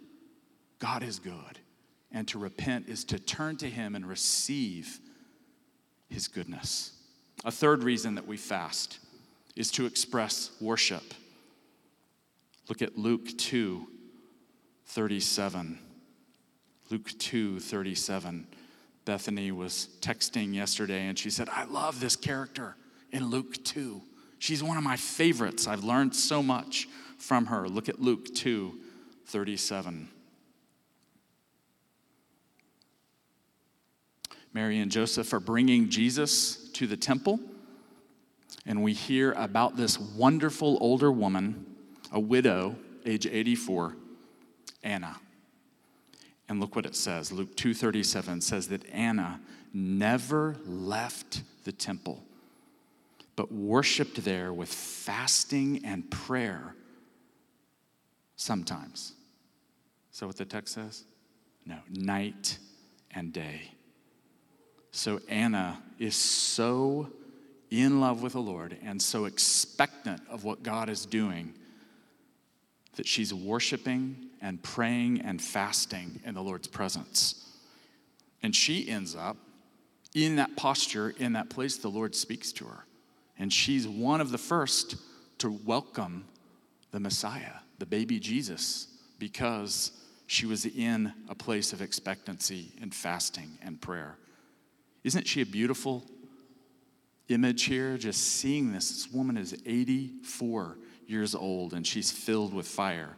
God 0.81 1.05
is 1.05 1.21
good. 1.21 1.61
And 2.11 2.27
to 2.29 2.41
repent 2.41 2.89
is 2.89 3.05
to 3.05 3.21
turn 3.21 3.57
to 3.59 3.71
Him 3.71 3.95
and 3.95 4.05
receive 4.05 4.99
His 6.09 6.27
goodness. 6.27 6.91
A 7.45 7.53
third 7.53 7.85
reason 7.85 8.17
that 8.17 8.27
we 8.27 8.37
fast 8.37 8.99
is 9.55 9.71
to 9.73 9.87
express 9.87 10.51
worship. 10.61 11.15
Look 12.69 12.83
at 12.83 12.97
Luke 12.97 13.37
2 13.37 13.87
37. 14.87 15.79
Luke 16.91 17.11
2 17.19 17.61
37. 17.61 18.47
Bethany 19.05 19.53
was 19.53 19.89
texting 20.01 20.55
yesterday 20.55 21.07
and 21.07 21.19
she 21.19 21.31
said, 21.31 21.49
I 21.51 21.65
love 21.65 22.01
this 22.01 22.17
character 22.17 22.77
in 23.13 23.29
Luke 23.29 23.63
2. 23.65 24.01
She's 24.39 24.63
one 24.63 24.77
of 24.77 24.85
my 24.85 24.97
favorites. 24.97 25.67
I've 25.67 25.85
learned 25.85 26.15
so 26.15 26.43
much 26.43 26.89
from 27.19 27.47
her. 27.47 27.69
Look 27.69 27.89
at 27.89 28.01
Luke 28.01 28.35
2 28.35 28.79
37. 29.27 30.09
Mary 34.53 34.79
and 34.79 34.91
Joseph 34.91 35.33
are 35.33 35.41
bringing 35.41 35.89
Jesus 35.89 36.69
to 36.75 36.87
the 36.87 36.97
temple, 36.97 37.41
and 38.65 38.85
we 38.85 38.93
hear 38.93 39.33
about 39.33 39.77
this 39.77 39.99
wonderful 39.99 40.79
older 40.81 41.11
woman, 41.11 41.74
a 42.15 42.21
widow, 42.21 42.77
age 43.05 43.27
84, 43.27 43.97
Anna. 44.85 45.17
And 46.49 46.61
look 46.61 46.77
what 46.77 46.87
it 46.87 46.95
says. 46.95 47.33
Luke 47.33 47.57
2:37 47.57 48.41
says 48.41 48.69
that 48.69 48.87
Anna 48.91 49.41
never 49.73 50.57
left 50.65 51.43
the 51.65 51.73
temple, 51.73 52.23
but 53.35 53.51
worshiped 53.51 54.25
there 54.25 54.53
with 54.53 54.73
fasting 54.73 55.85
and 55.85 56.09
prayer 56.11 56.77
sometimes. 58.37 59.15
Is 60.13 60.21
that 60.21 60.27
what 60.29 60.37
the 60.37 60.45
text 60.45 60.75
says? 60.75 61.05
No, 61.67 61.79
night 61.91 62.59
and 63.11 63.33
day. 63.33 63.73
So 64.93 65.21
Anna 65.29 65.83
is 65.99 66.15
so 66.15 67.11
in 67.71 68.01
love 68.01 68.23
with 68.23 68.35
the 68.35 68.41
Lord 68.41 68.77
and 68.85 69.03
so 69.03 69.25
expectant 69.25 70.21
of 70.29 70.45
what 70.45 70.63
God 70.63 70.89
is 70.89 71.07
doing 71.07 71.55
that 72.97 73.07
she's 73.07 73.33
worshiping 73.33 74.17
and 74.41 74.63
praying 74.63 75.21
and 75.23 75.41
fasting 75.41 76.21
in 76.25 76.35
the 76.35 76.43
Lord's 76.43 76.69
presence. 76.69 77.51
And 78.43 78.55
she 78.55 78.89
ends 78.89 79.17
up 79.17 79.37
in 80.15 80.37
that 80.37 80.57
posture, 80.57 81.15
in 81.19 81.33
that 81.33 81.51
place, 81.51 81.77
the 81.77 81.89
Lord 81.89 82.15
speaks 82.15 82.53
to 82.53 82.67
her. 82.67 82.85
And 83.39 83.53
she's 83.53 83.89
one 83.89 84.21
of 84.21 84.31
the 84.31 84.39
first 84.39 84.97
to 85.39 85.51
welcome 85.65 86.25
the 86.93 87.01
Messiah, 87.01 87.55
the 87.79 87.87
baby 87.87 88.21
Jesus, 88.21 88.87
because 89.19 89.93
she 90.27 90.47
was 90.47 90.65
in 90.65 91.13
a 91.29 91.35
place 91.35 91.73
of 91.73 91.83
expectancy 91.83 92.73
and 92.81 92.95
fasting 92.95 93.59
and 93.61 93.81
prayer. 93.81 94.17
Isn't 95.03 95.27
she 95.27 95.41
a 95.43 95.47
beautiful 95.47 96.05
image 97.29 97.65
here? 97.65 97.99
Just 97.99 98.21
seeing 98.21 98.73
this. 98.73 98.91
This 98.91 99.13
woman 99.13 99.37
is 99.37 99.61
84 99.67 100.79
years 101.09 101.35
old 101.35 101.75
and 101.75 101.87
she's 101.87 102.11
filled 102.11 102.53
with 102.55 102.67
fire. 102.67 103.17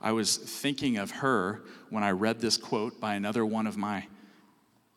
I 0.00 0.12
was 0.12 0.36
thinking 0.36 0.98
of 0.98 1.10
her 1.10 1.62
when 1.90 2.04
I 2.04 2.10
read 2.10 2.40
this 2.40 2.56
quote 2.56 3.00
by 3.00 3.14
another 3.14 3.44
one 3.44 3.66
of 3.66 3.76
my 3.76 4.06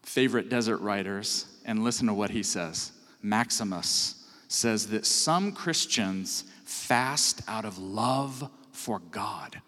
favorite 0.03 0.49
desert 0.49 0.77
writers, 0.77 1.45
and 1.65 1.83
listen 1.83 2.07
to 2.07 2.13
what 2.13 2.31
he 2.31 2.41
says. 2.41 2.91
Maximus 3.21 4.25
says 4.47 4.87
that 4.87 5.05
some 5.05 5.51
Christians 5.51 6.45
fast 6.63 7.41
out 7.47 7.65
of 7.65 7.77
love 7.77 8.49
for 8.71 8.99
God. 9.11 9.61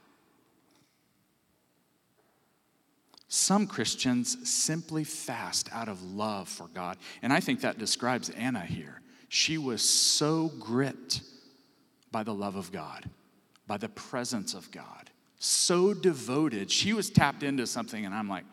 Some 3.28 3.68
Christians 3.68 4.50
simply 4.50 5.04
fast 5.04 5.70
out 5.72 5.88
of 5.88 6.02
love 6.04 6.50
for 6.50 6.68
God. 6.74 6.98
And 7.22 7.32
I 7.32 7.40
think 7.40 7.62
that 7.62 7.78
describes 7.78 8.30
Anna 8.32 8.62
here. 8.62 9.02
She 9.30 9.58
was 9.58 9.88
so 9.88 10.52
gripped 10.60 11.22
by 12.12 12.24
the 12.24 12.34
love 12.34 12.56
of 12.56 12.72
God, 12.72 13.10
by 13.68 13.78
the 13.78 13.90
presence 13.90 14.54
of 14.54 14.70
God, 14.72 15.10
so 15.40 15.94
devoted. 15.94 16.70
She 16.70 16.94
was 16.94 17.10
tapped 17.10 17.44
into 17.44 17.66
something, 17.66 18.06
and 18.06 18.14
I'm 18.14 18.30
like, 18.30 18.46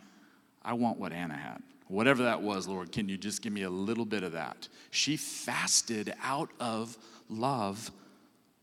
I 0.63 0.73
want 0.75 0.99
what 0.99 1.13
Anna 1.13 1.37
had. 1.37 1.63
Whatever 1.89 2.25
that 2.25 2.43
was, 2.43 2.69
Lord, 2.69 2.93
can 2.93 3.09
you 3.09 3.17
just 3.17 3.43
give 3.43 3.53
me 3.53 3.63
a 3.63 3.71
little 3.71 4.05
bit 4.05 4.23
of 4.23 4.33
that? 4.33 4.69
She 4.91 5.17
fasted 5.17 6.15
out 6.23 6.51
of 6.61 6.97
love 7.29 7.91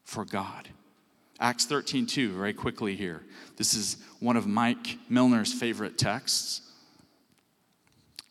for 0.04 0.26
God. 0.26 0.70
Acts 1.40 1.66
13, 1.66 2.06
2, 2.06 2.32
very 2.32 2.54
quickly 2.54 2.96
here. 2.96 3.24
This 3.58 3.74
is 3.74 3.98
one 4.20 4.38
of 4.38 4.48
Mike 4.48 4.98
Milner's 5.10 5.52
favorite 5.54 5.98
texts 5.98 6.62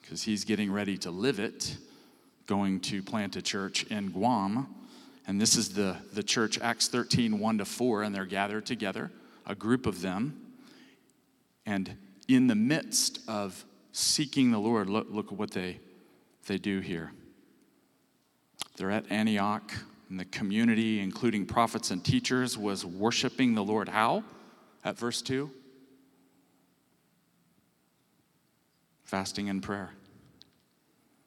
because 0.00 0.22
he's 0.22 0.44
getting 0.44 0.70
ready 0.70 0.96
to 0.98 1.10
live 1.10 1.38
it, 1.38 1.76
going 2.46 2.80
to 2.80 3.02
plant 3.02 3.36
a 3.36 3.42
church 3.42 3.84
in 3.84 4.10
Guam. 4.10 4.74
And 5.26 5.40
this 5.40 5.56
is 5.56 5.70
the, 5.70 5.96
the 6.12 6.22
church, 6.22 6.58
Acts 6.60 6.88
13, 6.88 7.38
1 7.38 7.58
to 7.58 7.64
4, 7.64 8.02
and 8.02 8.14
they're 8.14 8.26
gathered 8.26 8.66
together, 8.66 9.10
a 9.46 9.54
group 9.54 9.86
of 9.86 10.02
them. 10.02 10.40
And 11.64 11.96
in 12.28 12.46
the 12.46 12.54
midst 12.54 13.20
of 13.26 13.64
seeking 13.92 14.50
the 14.50 14.58
Lord, 14.58 14.90
look, 14.90 15.06
look 15.10 15.32
at 15.32 15.38
what 15.38 15.52
they, 15.52 15.80
they 16.46 16.58
do 16.58 16.80
here. 16.80 17.12
They're 18.76 18.90
at 18.90 19.10
Antioch 19.10 19.72
and 20.10 20.20
the 20.20 20.24
community, 20.26 21.00
including 21.00 21.46
prophets 21.46 21.90
and 21.90 22.04
teachers, 22.04 22.58
was 22.58 22.84
worshiping 22.84 23.54
the 23.54 23.64
Lord 23.64 23.88
how? 23.88 24.24
At 24.84 24.98
verse 24.98 25.22
2? 25.22 25.50
Fasting 29.04 29.48
and 29.48 29.62
prayer. 29.62 29.90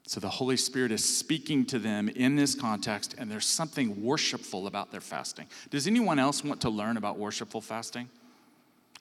So 0.08 0.22
the 0.22 0.30
Holy 0.30 0.56
Spirit 0.56 0.94
is 0.94 1.04
speaking 1.04 1.66
to 1.66 1.80
them 1.80 2.08
in 2.08 2.38
this 2.38 2.56
context, 2.56 3.16
and 3.18 3.30
there's 3.30 3.46
something 3.46 4.02
worshipful 4.02 4.66
about 4.66 4.90
their 4.90 5.02
fasting. 5.02 5.48
Does 5.70 5.86
anyone 5.86 6.18
else 6.18 6.46
want 6.46 6.62
to 6.62 6.70
learn 6.70 6.96
about 6.96 7.20
worshipful 7.20 7.60
fasting? 7.60 8.08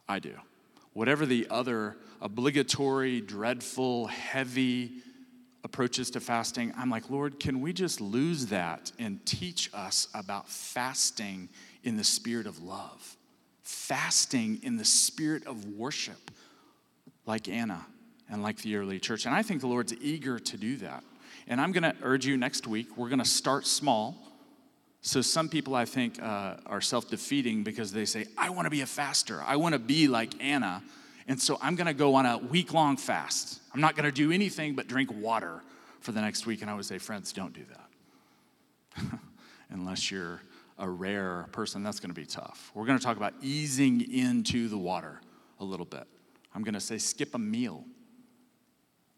I 0.08 0.18
do. 0.18 0.32
Whatever 0.94 1.24
the 1.24 1.46
other 1.48 1.96
obligatory, 2.20 3.20
dreadful, 3.20 4.08
heavy, 4.08 4.94
approaches 5.62 6.10
to 6.10 6.20
fasting, 6.20 6.72
I'm 6.76 6.90
like, 6.90 7.08
Lord, 7.08 7.38
can 7.38 7.60
we 7.60 7.72
just 7.72 8.00
lose 8.00 8.46
that 8.46 8.90
and 8.98 9.24
teach 9.24 9.70
us 9.72 10.08
about 10.12 10.48
fasting 10.48 11.48
in 11.84 11.96
the 11.96 12.04
spirit 12.04 12.48
of 12.48 12.64
love? 12.64 13.16
Fasting 13.62 14.58
in 14.64 14.76
the 14.76 14.84
spirit 14.84 15.46
of 15.46 15.66
worship, 15.66 16.32
like 17.26 17.48
Anna 17.48 17.86
and 18.30 18.42
like 18.42 18.58
the 18.62 18.76
early 18.76 18.98
church. 18.98 19.26
And 19.26 19.34
I 19.34 19.42
think 19.42 19.60
the 19.60 19.66
Lord's 19.66 19.94
eager 19.94 20.38
to 20.38 20.56
do 20.56 20.76
that. 20.78 21.04
And 21.48 21.60
I'm 21.60 21.72
going 21.72 21.84
to 21.84 21.94
urge 22.02 22.26
you 22.26 22.36
next 22.36 22.66
week, 22.66 22.96
we're 22.96 23.08
going 23.08 23.20
to 23.20 23.24
start 23.24 23.66
small. 23.66 24.16
So, 25.00 25.22
some 25.22 25.48
people 25.48 25.76
I 25.76 25.84
think 25.84 26.20
uh, 26.20 26.56
are 26.66 26.80
self 26.80 27.08
defeating 27.08 27.62
because 27.62 27.92
they 27.92 28.04
say, 28.04 28.26
I 28.36 28.50
want 28.50 28.66
to 28.66 28.70
be 28.70 28.80
a 28.80 28.86
faster. 28.86 29.40
I 29.46 29.56
want 29.56 29.74
to 29.74 29.78
be 29.78 30.08
like 30.08 30.42
Anna. 30.42 30.82
And 31.28 31.40
so 31.40 31.58
I'm 31.60 31.74
going 31.74 31.86
to 31.86 31.94
go 31.94 32.14
on 32.14 32.24
a 32.26 32.38
week 32.38 32.72
long 32.72 32.96
fast. 32.96 33.60
I'm 33.74 33.80
not 33.80 33.96
going 33.96 34.04
to 34.04 34.12
do 34.12 34.30
anything 34.30 34.74
but 34.74 34.86
drink 34.86 35.10
water 35.12 35.62
for 36.00 36.12
the 36.12 36.20
next 36.20 36.46
week. 36.46 36.62
And 36.62 36.70
I 36.70 36.74
would 36.74 36.84
say, 36.84 36.98
friends, 36.98 37.32
don't 37.32 37.52
do 37.52 37.62
that. 37.70 39.20
Unless 39.70 40.10
you're 40.10 40.40
a 40.78 40.88
rare 40.88 41.46
person, 41.50 41.82
that's 41.82 41.98
going 41.98 42.10
to 42.10 42.20
be 42.20 42.26
tough. 42.26 42.70
We're 42.74 42.86
going 42.86 42.98
to 42.98 43.04
talk 43.04 43.16
about 43.16 43.34
easing 43.42 44.12
into 44.12 44.68
the 44.68 44.78
water 44.78 45.20
a 45.58 45.64
little 45.64 45.86
bit. 45.86 46.04
I'm 46.54 46.62
going 46.62 46.74
to 46.74 46.80
say, 46.80 46.98
skip 46.98 47.34
a 47.34 47.38
meal. 47.38 47.84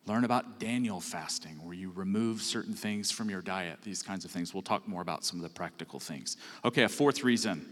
Learn 0.08 0.24
about 0.24 0.58
Daniel 0.58 1.00
fasting, 1.00 1.62
where 1.62 1.74
you 1.74 1.92
remove 1.94 2.40
certain 2.40 2.72
things 2.72 3.10
from 3.10 3.28
your 3.28 3.42
diet, 3.42 3.80
these 3.82 4.02
kinds 4.02 4.24
of 4.24 4.30
things. 4.30 4.54
We'll 4.54 4.62
talk 4.62 4.88
more 4.88 5.02
about 5.02 5.22
some 5.22 5.38
of 5.38 5.42
the 5.42 5.50
practical 5.50 6.00
things. 6.00 6.38
Okay, 6.64 6.82
a 6.82 6.88
fourth 6.88 7.22
reason 7.22 7.66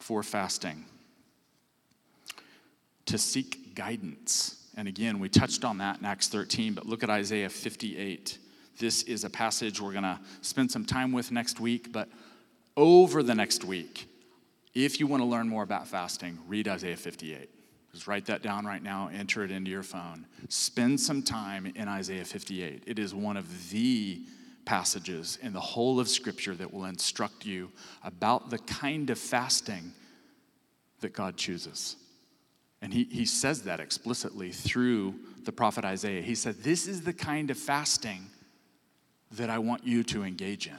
for 0.00 0.24
fasting 0.24 0.84
to 3.06 3.18
seek 3.18 3.76
guidance. 3.76 4.68
And 4.76 4.88
again, 4.88 5.20
we 5.20 5.28
touched 5.28 5.64
on 5.64 5.78
that 5.78 6.00
in 6.00 6.04
Acts 6.04 6.26
13, 6.28 6.74
but 6.74 6.86
look 6.86 7.04
at 7.04 7.10
Isaiah 7.10 7.48
58. 7.48 8.38
This 8.78 9.04
is 9.04 9.22
a 9.22 9.30
passage 9.30 9.80
we're 9.80 9.92
going 9.92 10.02
to 10.02 10.18
spend 10.42 10.72
some 10.72 10.84
time 10.84 11.12
with 11.12 11.30
next 11.30 11.60
week, 11.60 11.92
but 11.92 12.08
over 12.76 13.22
the 13.22 13.34
next 13.34 13.64
week, 13.64 14.08
if 14.74 14.98
you 14.98 15.06
want 15.06 15.22
to 15.22 15.26
learn 15.26 15.48
more 15.48 15.62
about 15.62 15.86
fasting, 15.86 16.36
read 16.48 16.66
Isaiah 16.66 16.96
58. 16.96 17.48
Write 18.06 18.26
that 18.26 18.42
down 18.42 18.66
right 18.66 18.82
now, 18.82 19.10
enter 19.12 19.42
it 19.44 19.50
into 19.50 19.70
your 19.70 19.82
phone. 19.82 20.26
Spend 20.48 21.00
some 21.00 21.22
time 21.22 21.72
in 21.74 21.88
Isaiah 21.88 22.24
58. 22.24 22.84
It 22.86 22.98
is 22.98 23.14
one 23.14 23.36
of 23.36 23.70
the 23.70 24.22
passages 24.64 25.38
in 25.42 25.52
the 25.52 25.60
whole 25.60 25.98
of 25.98 26.08
Scripture 26.08 26.54
that 26.54 26.72
will 26.72 26.84
instruct 26.84 27.46
you 27.46 27.70
about 28.04 28.50
the 28.50 28.58
kind 28.58 29.08
of 29.10 29.18
fasting 29.18 29.92
that 31.00 31.12
God 31.12 31.36
chooses. 31.36 31.96
And 32.82 32.92
he, 32.92 33.04
he 33.04 33.24
says 33.24 33.62
that 33.62 33.80
explicitly 33.80 34.52
through 34.52 35.14
the 35.44 35.52
prophet 35.52 35.84
Isaiah. 35.84 36.22
He 36.22 36.34
said, 36.34 36.62
This 36.62 36.86
is 36.86 37.02
the 37.02 37.12
kind 37.12 37.50
of 37.50 37.58
fasting 37.58 38.26
that 39.32 39.50
I 39.50 39.58
want 39.58 39.86
you 39.86 40.02
to 40.04 40.22
engage 40.22 40.66
in. 40.66 40.78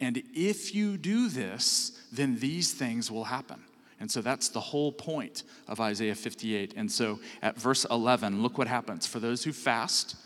And 0.00 0.22
if 0.34 0.74
you 0.74 0.96
do 0.96 1.28
this, 1.28 1.92
then 2.10 2.38
these 2.38 2.72
things 2.72 3.10
will 3.10 3.24
happen. 3.24 3.62
And 4.00 4.10
so 4.10 4.22
that's 4.22 4.48
the 4.48 4.60
whole 4.60 4.90
point 4.90 5.44
of 5.68 5.78
Isaiah 5.78 6.14
58. 6.14 6.72
And 6.76 6.90
so 6.90 7.20
at 7.42 7.58
verse 7.58 7.84
11, 7.90 8.42
look 8.42 8.56
what 8.56 8.66
happens. 8.66 9.06
For 9.06 9.20
those 9.20 9.44
who 9.44 9.52
fast, 9.52 10.16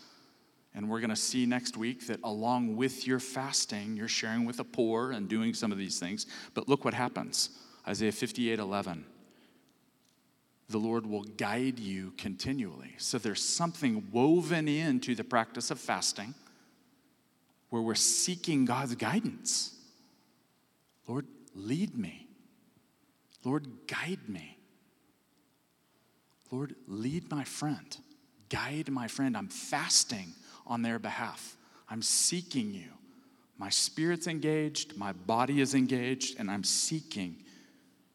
and 0.73 0.89
we're 0.89 1.01
going 1.01 1.09
to 1.09 1.15
see 1.15 1.45
next 1.45 1.75
week 1.75 2.07
that 2.07 2.19
along 2.23 2.77
with 2.77 3.05
your 3.05 3.19
fasting, 3.19 3.95
you're 3.97 4.07
sharing 4.07 4.45
with 4.45 4.57
the 4.57 4.63
poor 4.63 5.11
and 5.11 5.27
doing 5.27 5.53
some 5.53 5.71
of 5.71 5.77
these 5.77 5.99
things. 5.99 6.25
But 6.53 6.67
look 6.69 6.85
what 6.85 6.93
happens 6.93 7.49
Isaiah 7.87 8.11
58 8.11 8.59
11. 8.59 9.05
The 10.67 10.77
Lord 10.79 11.05
will 11.05 11.23
guide 11.23 11.77
you 11.77 12.11
continually. 12.17 12.95
So 12.97 13.19
there's 13.19 13.43
something 13.43 14.07
woven 14.11 14.67
into 14.67 15.13
the 15.13 15.23
practice 15.23 15.69
of 15.69 15.79
fasting 15.79 16.33
where 17.69 17.81
we're 17.81 17.93
seeking 17.93 18.65
God's 18.65 18.95
guidance. 18.95 19.75
Lord, 21.07 21.27
lead 21.53 21.95
me. 21.95 22.24
Lord, 23.45 23.67
guide 23.87 24.27
me. 24.27 24.57
Lord, 26.51 26.75
lead 26.87 27.29
my 27.31 27.43
friend. 27.43 27.97
Guide 28.49 28.89
my 28.89 29.07
friend. 29.07 29.37
I'm 29.37 29.47
fasting 29.47 30.33
on 30.67 30.81
their 30.81 30.99
behalf. 30.99 31.55
I'm 31.89 32.01
seeking 32.01 32.73
you. 32.73 32.89
My 33.57 33.69
spirit's 33.69 34.27
engaged, 34.27 34.97
my 34.97 35.13
body 35.13 35.61
is 35.61 35.75
engaged, 35.75 36.39
and 36.39 36.51
I'm 36.51 36.63
seeking 36.63 37.37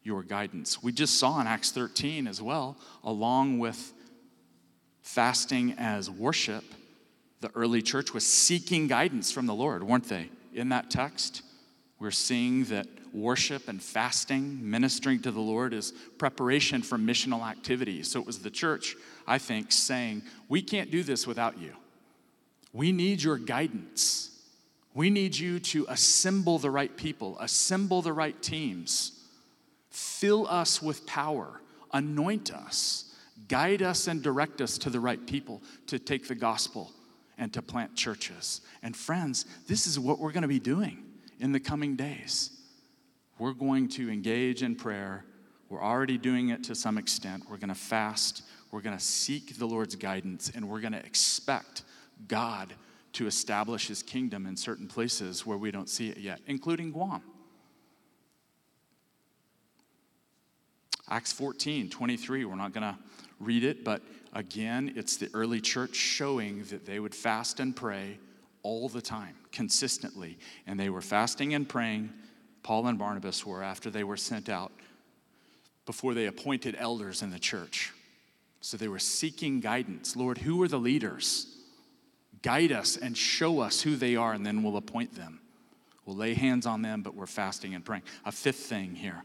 your 0.03 0.21
guidance. 0.21 0.83
We 0.83 0.91
just 0.91 1.17
saw 1.17 1.41
in 1.41 1.47
Acts 1.47 1.71
13 1.71 2.27
as 2.27 2.41
well, 2.41 2.77
along 3.03 3.57
with 3.57 3.93
fasting 5.01 5.75
as 5.79 6.09
worship, 6.09 6.63
the 7.39 7.51
early 7.55 7.81
church 7.81 8.13
was 8.13 8.25
seeking 8.25 8.87
guidance 8.87 9.31
from 9.31 9.47
the 9.47 9.53
Lord, 9.53 9.83
weren't 9.83 10.07
they? 10.07 10.29
In 10.53 10.69
that 10.69 10.91
text, 10.91 11.41
we're 12.01 12.09
seeing 12.09 12.63
that 12.65 12.87
worship 13.13 13.67
and 13.67 13.81
fasting, 13.81 14.57
ministering 14.59 15.21
to 15.21 15.29
the 15.29 15.39
Lord, 15.39 15.71
is 15.71 15.93
preparation 16.17 16.81
for 16.81 16.97
missional 16.97 17.47
activities. 17.47 18.09
So 18.09 18.19
it 18.19 18.25
was 18.25 18.39
the 18.39 18.49
church, 18.49 18.95
I 19.27 19.37
think, 19.37 19.71
saying, 19.71 20.23
We 20.49 20.63
can't 20.63 20.89
do 20.89 21.03
this 21.03 21.27
without 21.27 21.59
you. 21.59 21.73
We 22.73 22.91
need 22.91 23.21
your 23.21 23.37
guidance. 23.37 24.29
We 24.95 25.11
need 25.11 25.37
you 25.37 25.59
to 25.59 25.85
assemble 25.89 26.57
the 26.57 26.71
right 26.71 26.95
people, 26.97 27.37
assemble 27.39 28.01
the 28.01 28.13
right 28.13 28.41
teams, 28.41 29.23
fill 29.91 30.47
us 30.47 30.81
with 30.81 31.05
power, 31.05 31.61
anoint 31.93 32.51
us, 32.51 33.13
guide 33.47 33.83
us, 33.83 34.07
and 34.07 34.23
direct 34.23 34.59
us 34.59 34.79
to 34.79 34.89
the 34.89 34.99
right 34.99 35.23
people 35.27 35.61
to 35.87 35.99
take 35.99 36.27
the 36.27 36.35
gospel 36.35 36.91
and 37.37 37.53
to 37.53 37.61
plant 37.61 37.95
churches. 37.95 38.61
And 38.81 38.97
friends, 38.97 39.45
this 39.67 39.85
is 39.85 39.99
what 39.99 40.17
we're 40.17 40.31
going 40.31 40.41
to 40.41 40.47
be 40.47 40.59
doing 40.59 41.05
in 41.41 41.51
the 41.51 41.59
coming 41.59 41.95
days. 41.95 42.51
We're 43.39 43.53
going 43.53 43.89
to 43.89 44.09
engage 44.09 44.61
in 44.61 44.75
prayer. 44.75 45.25
We're 45.69 45.81
already 45.81 46.17
doing 46.17 46.49
it 46.49 46.63
to 46.65 46.75
some 46.75 46.97
extent. 46.97 47.43
We're 47.49 47.57
going 47.57 47.69
to 47.69 47.75
fast. 47.75 48.43
We're 48.71 48.81
going 48.81 48.97
to 48.97 49.03
seek 49.03 49.57
the 49.57 49.65
Lord's 49.65 49.95
guidance, 49.95 50.51
and 50.53 50.69
we're 50.69 50.79
going 50.79 50.93
to 50.93 51.03
expect 51.05 51.83
God 52.27 52.73
to 53.13 53.27
establish 53.27 53.87
his 53.87 54.03
kingdom 54.03 54.45
in 54.45 54.55
certain 54.55 54.87
places 54.87 55.45
where 55.45 55.57
we 55.57 55.71
don't 55.71 55.89
see 55.89 56.09
it 56.09 56.17
yet, 56.17 56.39
including 56.45 56.91
Guam. 56.91 57.21
Acts 61.09 61.33
14, 61.33 61.89
23, 61.89 62.45
we're 62.45 62.55
not 62.55 62.71
going 62.71 62.83
to 62.83 62.97
read 63.39 63.63
it, 63.65 63.83
but 63.83 64.01
again, 64.33 64.93
it's 64.95 65.17
the 65.17 65.29
early 65.33 65.59
church 65.59 65.95
showing 65.95 66.63
that 66.65 66.85
they 66.85 66.99
would 66.99 67.13
fast 67.13 67.59
and 67.59 67.75
pray 67.75 68.17
all 68.63 68.89
the 68.89 69.01
time, 69.01 69.35
consistently. 69.51 70.37
And 70.67 70.79
they 70.79 70.89
were 70.89 71.01
fasting 71.01 71.53
and 71.53 71.67
praying. 71.67 72.11
Paul 72.63 72.87
and 72.87 72.97
Barnabas 72.97 73.45
were 73.45 73.63
after 73.63 73.89
they 73.89 74.03
were 74.03 74.17
sent 74.17 74.49
out 74.49 74.71
before 75.85 76.13
they 76.13 76.27
appointed 76.27 76.75
elders 76.77 77.21
in 77.21 77.31
the 77.31 77.39
church. 77.39 77.91
So 78.61 78.77
they 78.77 78.87
were 78.87 78.99
seeking 78.99 79.59
guidance. 79.59 80.15
Lord, 80.15 80.37
who 80.37 80.61
are 80.61 80.67
the 80.67 80.77
leaders? 80.77 81.47
Guide 82.43 82.71
us 82.71 82.97
and 82.97 83.17
show 83.17 83.59
us 83.59 83.81
who 83.81 83.95
they 83.95 84.15
are, 84.15 84.33
and 84.33 84.45
then 84.45 84.63
we'll 84.63 84.77
appoint 84.77 85.15
them. 85.15 85.39
We'll 86.05 86.15
lay 86.15 86.33
hands 86.33 86.65
on 86.65 86.81
them, 86.81 87.01
but 87.01 87.15
we're 87.15 87.27
fasting 87.27 87.73
and 87.75 87.83
praying. 87.83 88.03
A 88.25 88.31
fifth 88.31 88.57
thing 88.57 88.95
here 88.95 89.23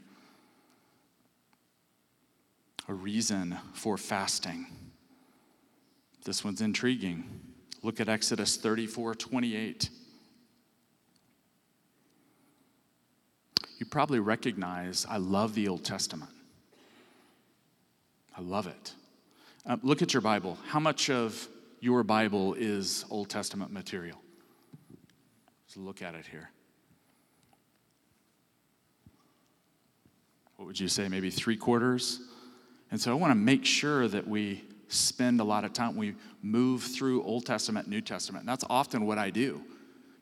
a 2.89 2.95
reason 2.95 3.59
for 3.73 3.97
fasting. 3.97 4.67
This 6.25 6.45
one's 6.45 6.61
intriguing. 6.61 7.25
Look 7.87 8.01
at 8.01 8.09
Exodus 8.09 8.57
34 8.57 9.15
28. 9.15 9.91
You 13.79 13.87
probably 13.87 14.19
recognize 14.19 15.07
I 15.09 15.19
love 15.19 15.55
the 15.55 15.69
Old 15.69 15.85
Testament. 15.85 16.33
I 18.37 18.41
love 18.41 18.67
it. 18.67 18.93
Uh, 19.65 19.77
look 19.85 20.03
at 20.03 20.13
your 20.13 20.21
Bible. 20.21 20.59
How 20.67 20.81
much 20.81 21.11
of 21.11 21.47
your 21.79 22.03
Bible 22.03 22.55
is 22.55 23.05
Old 23.09 23.29
Testament 23.29 23.73
material. 23.73 24.21
Let's 25.69 25.77
look 25.77 26.03
at 26.03 26.17
it 26.17 26.27
here. 26.27 26.51
What 30.57 30.67
would 30.67 30.81
you 30.81 30.89
say? 30.89 31.07
Maybe 31.07 31.31
three 31.31 31.57
quarters? 31.57 32.19
And 32.91 33.01
so 33.01 33.13
I 33.13 33.15
want 33.15 33.31
to 33.31 33.37
make 33.37 33.65
sure 33.65 34.09
that 34.09 34.27
we 34.27 34.65
spend 34.89 35.41
a 35.41 35.45
lot 35.45 35.65
of 35.65 35.73
time, 35.73 35.97
we 35.97 36.15
move 36.43 36.83
through 36.83 37.23
Old 37.23 37.47
Testament, 37.47 37.89
New 37.89 38.01
Testament. 38.01 38.43
And 38.43 38.49
that's 38.49 38.65
often 38.71 39.07
what 39.07 39.19
I 39.19 39.31
do. 39.31 39.63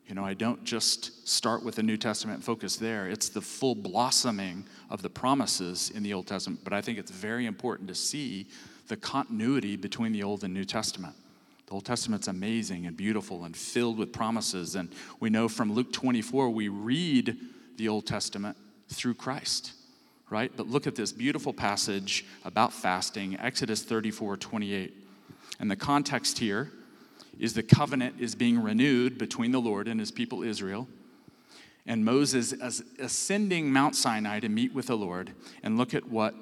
You 0.07 0.13
know, 0.13 0.23
I 0.23 0.35
don't 0.35 0.63
just 0.63 1.27
start 1.27 1.63
with 1.63 1.75
the 1.75 1.83
New 1.83 1.97
Testament 1.97 2.43
focus 2.43 2.75
there. 2.75 3.07
It's 3.07 3.29
the 3.29 3.41
full 3.41 3.73
blossoming 3.73 4.65
of 4.89 5.01
the 5.01 5.09
promises 5.09 5.89
in 5.89 6.03
the 6.03 6.13
Old 6.13 6.27
Testament. 6.27 6.61
But 6.63 6.73
I 6.73 6.81
think 6.81 6.99
it's 6.99 7.11
very 7.11 7.47
important 7.47 7.87
to 7.87 7.95
see 7.95 8.47
the 8.87 8.97
continuity 8.97 9.75
between 9.75 10.11
the 10.11 10.21
Old 10.21 10.43
and 10.43 10.53
New 10.53 10.65
Testament. 10.65 11.15
The 11.65 11.73
Old 11.73 11.85
Testament's 11.85 12.27
amazing 12.27 12.85
and 12.85 12.95
beautiful 12.95 13.45
and 13.45 13.57
filled 13.57 13.97
with 13.97 14.13
promises. 14.13 14.75
And 14.75 14.89
we 15.19 15.31
know 15.31 15.47
from 15.47 15.73
Luke 15.73 15.91
24, 15.91 16.51
we 16.51 16.67
read 16.67 17.37
the 17.77 17.87
Old 17.87 18.05
Testament 18.05 18.57
through 18.89 19.15
Christ, 19.15 19.73
right? 20.29 20.51
But 20.55 20.67
look 20.67 20.87
at 20.87 20.95
this 20.95 21.11
beautiful 21.11 21.53
passage 21.53 22.25
about 22.43 22.73
fasting, 22.73 23.37
Exodus 23.39 23.83
34 23.83 24.37
28. 24.37 24.93
And 25.59 25.71
the 25.71 25.75
context 25.75 26.39
here 26.39 26.71
is 27.39 27.53
the 27.53 27.63
covenant 27.63 28.15
is 28.19 28.35
being 28.35 28.61
renewed 28.61 29.17
between 29.17 29.51
the 29.51 29.59
Lord 29.59 29.87
and 29.87 29.99
his 29.99 30.11
people 30.11 30.43
Israel. 30.43 30.87
And 31.85 32.03
Moses 32.03 32.53
is 32.53 32.83
ascending 32.99 33.71
Mount 33.71 33.95
Sinai 33.95 34.39
to 34.39 34.49
meet 34.49 34.73
with 34.73 34.87
the 34.87 34.97
Lord. 34.97 35.31
And 35.61 35.77
look 35.77 35.93
at 35.93 36.09
what 36.09 36.33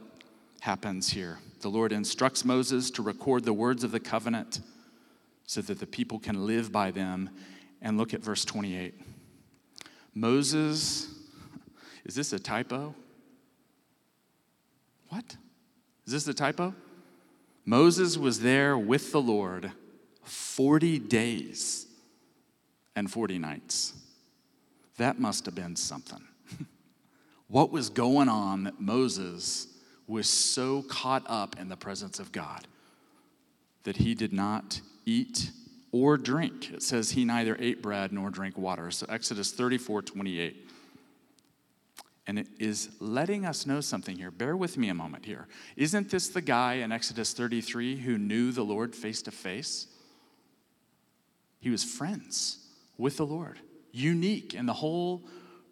happens 0.61 1.09
here. 1.09 1.39
The 1.61 1.69
Lord 1.69 1.91
instructs 1.91 2.45
Moses 2.45 2.89
to 2.91 3.01
record 3.01 3.43
the 3.43 3.53
words 3.53 3.83
of 3.83 3.91
the 3.91 3.99
covenant 3.99 4.61
so 5.45 5.61
that 5.61 5.79
the 5.79 5.87
people 5.87 6.19
can 6.19 6.45
live 6.45 6.71
by 6.71 6.91
them. 6.91 7.29
And 7.81 7.97
look 7.97 8.13
at 8.13 8.21
verse 8.21 8.45
28. 8.45 8.93
Moses, 10.13 11.09
is 12.05 12.15
this 12.15 12.31
a 12.31 12.39
typo? 12.39 12.95
What? 15.13 15.37
Is 16.07 16.13
this 16.13 16.27
a 16.27 16.33
typo? 16.33 16.73
Moses 17.65 18.17
was 18.17 18.39
there 18.39 18.75
with 18.75 19.11
the 19.11 19.21
Lord 19.21 19.71
40 20.23 20.97
days 20.97 21.85
and 22.95 23.11
40 23.11 23.37
nights. 23.37 23.93
That 24.97 25.19
must 25.19 25.45
have 25.45 25.53
been 25.53 25.75
something. 25.75 26.23
what 27.47 27.71
was 27.71 27.91
going 27.91 28.27
on 28.27 28.63
that 28.63 28.81
Moses 28.81 29.67
was 30.07 30.27
so 30.27 30.81
caught 30.81 31.23
up 31.27 31.59
in 31.59 31.69
the 31.69 31.77
presence 31.77 32.19
of 32.19 32.31
God 32.31 32.65
that 33.83 33.97
he 33.97 34.15
did 34.15 34.33
not 34.33 34.81
eat 35.05 35.51
or 35.91 36.17
drink. 36.17 36.71
It 36.71 36.81
says 36.81 37.11
he 37.11 37.23
neither 37.23 37.55
ate 37.59 37.83
bread 37.83 38.11
nor 38.13 38.31
drank 38.31 38.57
water. 38.57 38.89
So 38.89 39.05
Exodus 39.09 39.51
34 39.51 40.01
28. 40.01 40.62
And 42.25 42.39
it 42.39 42.47
is 42.57 42.89
letting 42.99 43.45
us 43.45 43.65
know 43.65 43.81
something 43.81 44.17
here. 44.17 44.31
Bear 44.31 44.55
with 44.55 44.77
me 44.77 44.89
a 44.89 44.93
moment 44.93 45.25
here. 45.25 45.47
Isn't 45.75 46.09
this 46.09 46.29
the 46.29 46.41
guy 46.41 46.75
in 46.75 46.91
Exodus 46.91 47.33
33 47.33 47.97
who 47.97 48.17
knew 48.17 48.51
the 48.51 48.63
Lord 48.63 48.95
face 48.95 49.21
to 49.23 49.31
face? 49.31 49.87
He 51.59 51.69
was 51.69 51.83
friends 51.83 52.59
with 52.97 53.17
the 53.17 53.25
Lord, 53.25 53.59
unique 53.91 54.53
in 54.53 54.65
the 54.65 54.73
whole 54.73 55.23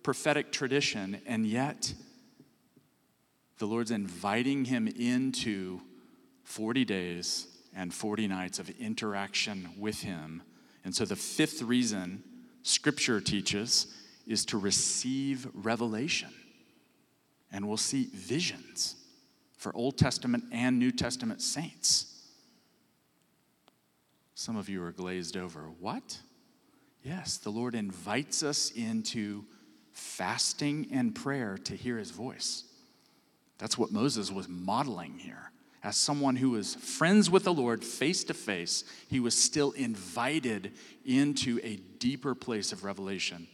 prophetic 0.04 0.52
tradition, 0.52 1.22
and 1.26 1.46
yet 1.46 1.94
the 3.60 3.66
Lord's 3.66 3.92
inviting 3.92 4.66
him 4.66 4.88
into 4.88 5.80
40 6.44 6.84
days 6.84 7.48
and 7.76 7.94
40 7.94 8.28
nights 8.28 8.60
of 8.60 8.70
interaction 8.72 9.70
with 9.78 10.02
Him. 10.02 10.42
And 10.84 10.96
so 10.96 11.06
the 11.06 11.16
fifth 11.16 11.62
reason 11.62 12.24
Scripture 12.64 13.22
teaches 13.22 13.88
is 14.28 14.46
to 14.46 14.58
receive 14.58 15.48
revelation. 15.54 16.30
And 17.52 17.68
we'll 17.68 17.78
see 17.78 18.10
visions 18.14 18.96
for 19.58 19.76
Old 19.76 19.98
Testament 19.98 20.46
and 20.52 20.80
New 20.80 20.92
Testament 20.92 21.42
saints. 21.42 22.08
Some 24.34 24.56
of 24.56 24.70
you 24.70 24.84
are 24.84 24.92
glazed 24.92 25.38
over. 25.38 25.70
What? 25.80 26.18
Yes, 27.04 27.38
the 27.38 27.52
Lord 27.52 27.76
invites 27.76 28.42
us 28.42 28.72
into 28.72 29.46
fasting 29.92 30.88
and 30.92 31.14
prayer 31.14 31.58
to 31.66 31.76
hear 31.76 31.98
his 31.98 32.12
voice. 32.12 32.64
That's 33.58 33.78
what 33.78 33.92
Moses 33.92 34.32
was 34.32 34.48
modeling 34.48 35.20
here. 35.20 35.52
As 35.84 35.98
someone 35.98 36.36
who 36.36 36.52
was 36.52 36.76
friends 36.76 37.30
with 37.30 37.44
the 37.44 37.54
Lord 37.54 37.84
face 37.84 38.24
to 38.26 38.34
face, 38.34 38.84
he 39.10 39.20
was 39.20 39.36
still 39.36 39.72
invited 39.72 40.74
into 41.06 41.60
a 41.64 41.76
deeper 41.76 42.36
place 42.36 42.72
of 42.72 42.84
revelation. 42.84 43.48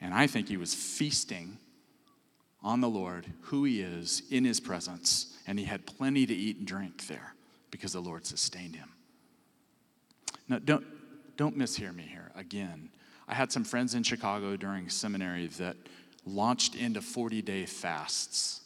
And 0.00 0.14
I 0.14 0.26
think 0.26 0.48
he 0.48 0.56
was 0.56 0.74
feasting 0.74 1.58
on 2.62 2.80
the 2.80 2.88
Lord, 2.88 3.26
who 3.42 3.64
he 3.64 3.80
is, 3.80 4.22
in 4.30 4.44
his 4.44 4.60
presence, 4.60 5.36
and 5.46 5.58
he 5.58 5.64
had 5.64 5.86
plenty 5.86 6.26
to 6.26 6.34
eat 6.34 6.58
and 6.58 6.66
drink 6.66 7.06
there 7.06 7.34
because 7.70 7.92
the 7.92 8.00
Lord 8.00 8.26
sustained 8.26 8.76
him. 8.76 8.90
Now, 10.48 10.58
don't, 10.58 10.84
don't 11.36 11.56
mishear 11.56 11.94
me 11.94 12.02
here. 12.02 12.32
Again, 12.34 12.90
I 13.28 13.34
had 13.34 13.52
some 13.52 13.64
friends 13.64 13.94
in 13.94 14.02
Chicago 14.02 14.56
during 14.56 14.88
seminary 14.88 15.46
that 15.58 15.76
launched 16.24 16.74
into 16.74 17.00
40 17.00 17.42
day 17.42 17.66
fasts 17.66 18.62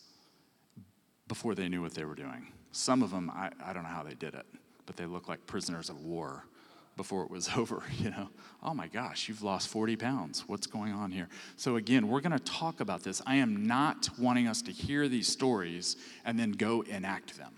before 1.29 1.55
they 1.55 1.69
knew 1.69 1.83
what 1.83 1.95
they 1.95 2.05
were 2.05 2.15
doing. 2.15 2.49
Some 2.73 3.03
of 3.03 3.11
them, 3.11 3.31
I, 3.35 3.51
I 3.65 3.73
don't 3.73 3.83
know 3.83 3.89
how 3.89 4.03
they 4.03 4.15
did 4.15 4.35
it, 4.35 4.47
but 4.87 4.97
they 4.97 5.07
looked 5.07 5.29
like 5.29 5.47
prisoners 5.47 5.91
of 5.91 6.01
war 6.05 6.45
before 6.97 7.23
it 7.25 7.31
was 7.31 7.51
over, 7.57 7.83
you 7.99 8.11
know. 8.11 8.29
Oh 8.63 8.75
my 8.75 8.89
gosh, 8.89 9.29
you've 9.29 9.43
lost 9.43 9.69
40 9.69 9.97
pounds. 9.97 10.45
What's 10.47 10.67
going 10.67 10.93
on 10.93 11.11
here? 11.11 11.29
So, 11.57 11.77
again, 11.77 12.09
we're 12.09 12.21
going 12.21 12.33
to 12.33 12.39
talk 12.39 12.81
about 12.81 13.03
this. 13.03 13.21
I 13.27 13.37
am 13.37 13.67
not 13.67 14.09
wanting 14.19 14.47
us 14.47 14.63
to 14.63 14.73
hear 14.73 15.09
these 15.09 15.29
stories 15.29 15.97
and 16.25 16.39
then 16.39 16.53
go 16.53 16.83
enact 16.83 17.37
them. 17.37 17.55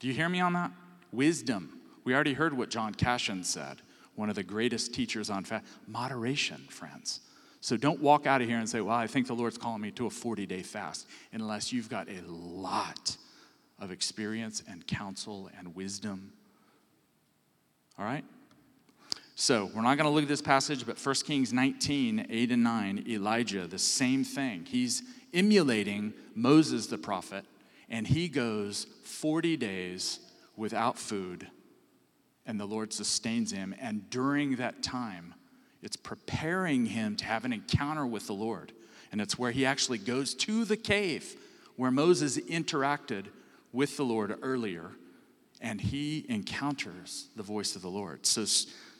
Do 0.00 0.08
you 0.08 0.14
hear 0.14 0.28
me 0.28 0.40
on 0.40 0.52
that? 0.52 0.70
Wisdom. 1.12 1.80
We 2.04 2.14
already 2.14 2.34
heard 2.34 2.56
what 2.56 2.68
John 2.68 2.92
Cassian 2.92 3.44
said, 3.44 3.80
one 4.14 4.28
of 4.28 4.34
the 4.34 4.42
greatest 4.42 4.92
teachers 4.92 5.30
on 5.30 5.44
fast. 5.44 5.64
Moderation, 5.86 6.66
friends. 6.68 7.20
So 7.60 7.78
don't 7.78 8.00
walk 8.00 8.26
out 8.26 8.42
of 8.42 8.48
here 8.48 8.58
and 8.58 8.68
say, 8.68 8.82
Well, 8.82 8.94
I 8.94 9.06
think 9.06 9.26
the 9.26 9.34
Lord's 9.34 9.56
calling 9.56 9.80
me 9.80 9.90
to 9.92 10.04
a 10.06 10.10
40 10.10 10.44
day 10.44 10.62
fast, 10.62 11.06
unless 11.32 11.72
you've 11.72 11.88
got 11.88 12.08
a 12.10 12.20
lot 12.28 13.16
of 13.78 13.90
experience 13.90 14.62
and 14.68 14.86
counsel 14.86 15.48
and 15.58 15.74
wisdom. 15.74 16.34
All 17.98 18.04
right? 18.04 18.24
So 19.36 19.68
we're 19.74 19.82
not 19.82 19.98
going 19.98 20.08
to 20.08 20.14
look 20.14 20.22
at 20.22 20.28
this 20.28 20.40
passage, 20.40 20.86
but 20.86 20.98
1 20.98 21.14
Kings 21.26 21.52
19, 21.52 22.26
8 22.30 22.50
and 22.52 22.62
9, 22.62 23.04
Elijah, 23.08 23.66
the 23.66 23.78
same 23.78 24.22
thing. 24.22 24.64
He's 24.64 25.02
emulating 25.32 26.14
Moses 26.36 26.86
the 26.86 26.98
prophet, 26.98 27.44
and 27.88 28.06
he 28.06 28.28
goes 28.28 28.86
40 29.02 29.56
days 29.56 30.20
without 30.56 30.98
food, 30.98 31.48
and 32.46 32.60
the 32.60 32.64
Lord 32.64 32.92
sustains 32.92 33.50
him. 33.50 33.74
And 33.80 34.08
during 34.08 34.56
that 34.56 34.84
time, 34.84 35.34
it's 35.82 35.96
preparing 35.96 36.86
him 36.86 37.16
to 37.16 37.24
have 37.24 37.44
an 37.44 37.52
encounter 37.52 38.06
with 38.06 38.28
the 38.28 38.34
Lord. 38.34 38.72
And 39.10 39.20
it's 39.20 39.36
where 39.36 39.50
he 39.50 39.66
actually 39.66 39.98
goes 39.98 40.34
to 40.34 40.64
the 40.64 40.76
cave 40.76 41.36
where 41.76 41.90
Moses 41.90 42.38
interacted 42.38 43.26
with 43.72 43.96
the 43.96 44.04
Lord 44.04 44.38
earlier, 44.42 44.92
and 45.60 45.80
he 45.80 46.24
encounters 46.28 47.26
the 47.34 47.42
voice 47.42 47.74
of 47.74 47.82
the 47.82 47.90
Lord. 47.90 48.26
So, 48.26 48.44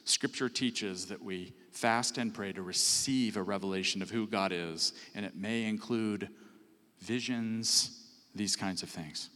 scripture 0.04 0.48
teaches 0.48 1.06
that 1.06 1.22
we 1.22 1.52
fast 1.72 2.18
and 2.18 2.32
pray 2.32 2.52
to 2.52 2.62
receive 2.62 3.36
a 3.36 3.42
revelation 3.42 4.02
of 4.02 4.10
who 4.10 4.26
God 4.26 4.52
is, 4.52 4.92
and 5.14 5.26
it 5.26 5.36
may 5.36 5.64
include 5.64 6.28
visions, 7.00 8.00
these 8.34 8.56
kinds 8.56 8.82
of 8.82 8.88
things. 8.88 9.30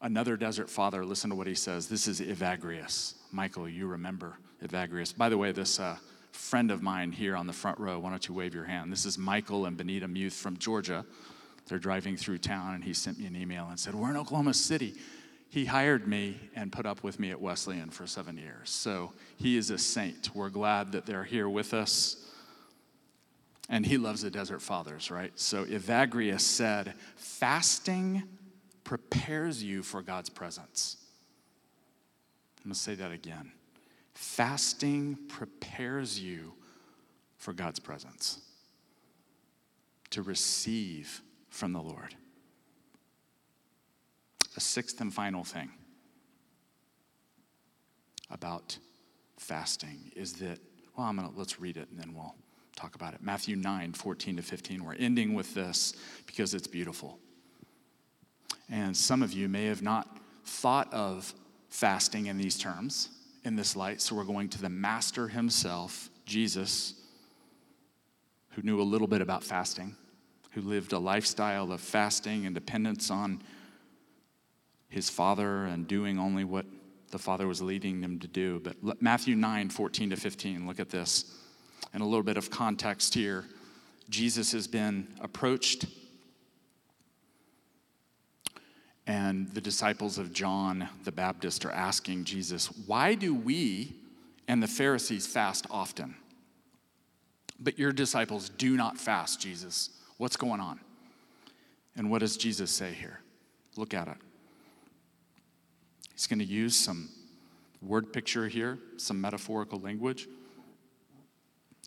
Another 0.00 0.36
desert 0.36 0.68
father, 0.68 1.04
listen 1.04 1.30
to 1.30 1.36
what 1.36 1.46
he 1.46 1.54
says. 1.54 1.88
This 1.88 2.06
is 2.06 2.20
Evagrius. 2.20 3.14
Michael, 3.32 3.68
you 3.68 3.86
remember 3.86 4.38
Evagrius. 4.62 5.16
By 5.16 5.28
the 5.28 5.38
way, 5.38 5.52
this 5.52 5.80
uh, 5.80 5.96
friend 6.32 6.70
of 6.70 6.82
mine 6.82 7.12
here 7.12 7.34
on 7.34 7.46
the 7.46 7.52
front 7.52 7.78
row, 7.80 7.98
why 7.98 8.10
don't 8.10 8.28
you 8.28 8.34
wave 8.34 8.54
your 8.54 8.64
hand? 8.64 8.92
This 8.92 9.06
is 9.06 9.16
Michael 9.16 9.66
and 9.66 9.76
Benita 9.76 10.06
Muth 10.06 10.34
from 10.34 10.56
Georgia. 10.58 11.04
They're 11.66 11.78
driving 11.78 12.16
through 12.16 12.38
town, 12.38 12.74
and 12.74 12.84
he 12.84 12.92
sent 12.92 13.18
me 13.18 13.26
an 13.26 13.34
email 13.34 13.66
and 13.68 13.80
said, 13.80 13.94
We're 13.94 14.10
in 14.10 14.16
Oklahoma 14.16 14.54
City. 14.54 14.94
He 15.48 15.64
hired 15.64 16.06
me 16.06 16.38
and 16.54 16.72
put 16.72 16.86
up 16.86 17.02
with 17.02 17.18
me 17.18 17.30
at 17.30 17.40
Wesleyan 17.40 17.90
for 17.90 18.06
seven 18.06 18.36
years. 18.36 18.68
So 18.70 19.12
he 19.36 19.56
is 19.56 19.70
a 19.70 19.78
saint. 19.78 20.30
We're 20.34 20.50
glad 20.50 20.92
that 20.92 21.06
they're 21.06 21.24
here 21.24 21.48
with 21.48 21.72
us. 21.72 22.16
And 23.68 23.84
he 23.84 23.98
loves 23.98 24.22
the 24.22 24.30
Desert 24.30 24.62
Fathers, 24.62 25.10
right? 25.10 25.32
So 25.34 25.64
Evagrius 25.64 26.40
said, 26.40 26.94
Fasting 27.16 28.22
prepares 28.84 29.62
you 29.62 29.82
for 29.82 30.02
God's 30.02 30.30
presence. 30.30 30.96
I'm 32.58 32.70
going 32.70 32.74
to 32.74 32.80
say 32.80 32.94
that 32.94 33.12
again. 33.12 33.52
Fasting 34.14 35.18
prepares 35.28 36.18
you 36.18 36.54
for 37.36 37.52
God's 37.52 37.78
presence, 37.78 38.40
to 40.10 40.22
receive 40.22 41.22
from 41.50 41.72
the 41.72 41.82
Lord. 41.82 42.14
A 44.56 44.60
sixth 44.60 45.00
and 45.00 45.12
final 45.12 45.44
thing 45.44 45.70
about 48.30 48.78
fasting 49.38 50.10
is 50.16 50.34
that, 50.34 50.58
well, 50.96 51.06
I'm 51.06 51.16
gonna, 51.16 51.30
let's 51.36 51.60
read 51.60 51.76
it 51.76 51.88
and 51.90 52.00
then 52.00 52.14
we'll 52.14 52.34
talk 52.74 52.94
about 52.94 53.14
it. 53.14 53.22
Matthew 53.22 53.56
9, 53.56 53.92
14 53.92 54.36
to 54.36 54.42
15. 54.42 54.84
We're 54.84 54.94
ending 54.94 55.34
with 55.34 55.54
this 55.54 55.94
because 56.26 56.54
it's 56.54 56.66
beautiful. 56.66 57.18
And 58.70 58.96
some 58.96 59.22
of 59.22 59.32
you 59.32 59.48
may 59.48 59.66
have 59.66 59.82
not 59.82 60.18
thought 60.44 60.92
of 60.92 61.32
fasting 61.68 62.26
in 62.26 62.38
these 62.38 62.58
terms 62.58 63.10
in 63.44 63.56
this 63.56 63.76
light. 63.76 64.00
So 64.00 64.14
we're 64.16 64.24
going 64.24 64.48
to 64.50 64.60
the 64.60 64.68
Master 64.68 65.28
himself, 65.28 66.10
Jesus, 66.24 66.94
who 68.50 68.62
knew 68.62 68.80
a 68.80 68.82
little 68.82 69.06
bit 69.06 69.20
about 69.20 69.44
fasting, 69.44 69.94
who 70.52 70.62
lived 70.62 70.92
a 70.92 70.98
lifestyle 70.98 71.70
of 71.72 71.80
fasting 71.80 72.46
and 72.46 72.54
dependence 72.54 73.10
on 73.10 73.42
his 74.96 75.10
Father 75.10 75.66
and 75.66 75.86
doing 75.86 76.18
only 76.18 76.42
what 76.42 76.64
the 77.10 77.18
Father 77.18 77.46
was 77.46 77.60
leading 77.60 78.00
them 78.00 78.18
to 78.18 78.26
do. 78.26 78.60
But 78.60 79.02
Matthew 79.02 79.36
9, 79.36 79.68
14 79.68 80.10
to 80.10 80.16
15, 80.16 80.66
look 80.66 80.80
at 80.80 80.88
this. 80.88 81.36
And 81.92 82.02
a 82.02 82.06
little 82.06 82.22
bit 82.22 82.38
of 82.38 82.50
context 82.50 83.12
here. 83.12 83.44
Jesus 84.08 84.52
has 84.52 84.66
been 84.66 85.06
approached 85.20 85.84
and 89.06 89.48
the 89.52 89.60
disciples 89.60 90.16
of 90.16 90.32
John 90.32 90.88
the 91.04 91.12
Baptist 91.12 91.66
are 91.66 91.70
asking 91.70 92.24
Jesus, 92.24 92.68
Why 92.86 93.14
do 93.14 93.34
we 93.34 93.94
and 94.48 94.62
the 94.62 94.66
Pharisees 94.66 95.26
fast 95.26 95.66
often? 95.70 96.16
But 97.60 97.78
your 97.78 97.92
disciples 97.92 98.48
do 98.48 98.78
not 98.78 98.96
fast, 98.96 99.40
Jesus. 99.40 99.90
What's 100.16 100.36
going 100.36 100.60
on? 100.60 100.80
And 101.96 102.10
what 102.10 102.20
does 102.20 102.38
Jesus 102.38 102.70
say 102.70 102.92
here? 102.92 103.20
Look 103.76 103.92
at 103.92 104.08
it. 104.08 104.16
He's 106.16 106.26
going 106.26 106.38
to 106.38 106.46
use 106.46 106.74
some 106.74 107.10
word 107.82 108.10
picture 108.10 108.48
here, 108.48 108.78
some 108.96 109.20
metaphorical 109.20 109.78
language. 109.78 110.26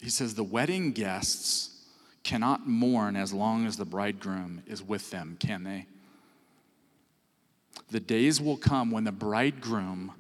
He 0.02 0.12
says, 0.12 0.36
The 0.36 0.44
wedding 0.44 0.92
guests 0.92 1.88
cannot 2.24 2.68
mourn 2.68 3.16
as 3.16 3.34
long 3.34 3.66
as 3.66 3.76
the 3.76 3.86
bridegroom 3.86 4.62
is 4.68 4.84
with 4.84 5.10
them, 5.10 5.36
can 5.40 5.64
they? 5.64 5.88
The 7.90 8.00
days 8.00 8.40
will 8.40 8.58
come 8.58 8.92
when 8.92 9.04
the 9.04 9.12
bridegroom 9.12 10.14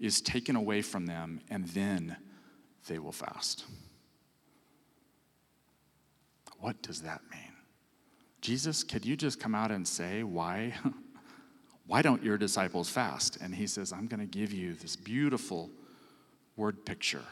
is 0.00 0.22
taken 0.22 0.56
away 0.56 0.80
from 0.80 1.04
them, 1.04 1.42
and 1.50 1.68
then 1.68 2.16
they 2.86 2.98
will 2.98 3.12
fast. 3.12 3.66
What 6.60 6.80
does 6.80 7.02
that 7.02 7.20
mean? 7.30 7.52
Jesus, 8.40 8.82
could 8.82 9.04
you 9.04 9.18
just 9.18 9.38
come 9.38 9.54
out 9.54 9.70
and 9.70 9.86
say 9.86 10.22
why? 10.22 10.72
why 11.90 12.02
don't 12.02 12.22
your 12.22 12.38
disciples 12.38 12.88
fast? 12.88 13.36
And 13.40 13.52
he 13.52 13.66
says, 13.66 13.92
I'm 13.92 14.06
going 14.06 14.20
to 14.20 14.38
give 14.38 14.52
you 14.52 14.74
this 14.74 14.94
beautiful 14.94 15.70
word 16.54 16.86
picture. 16.86 17.24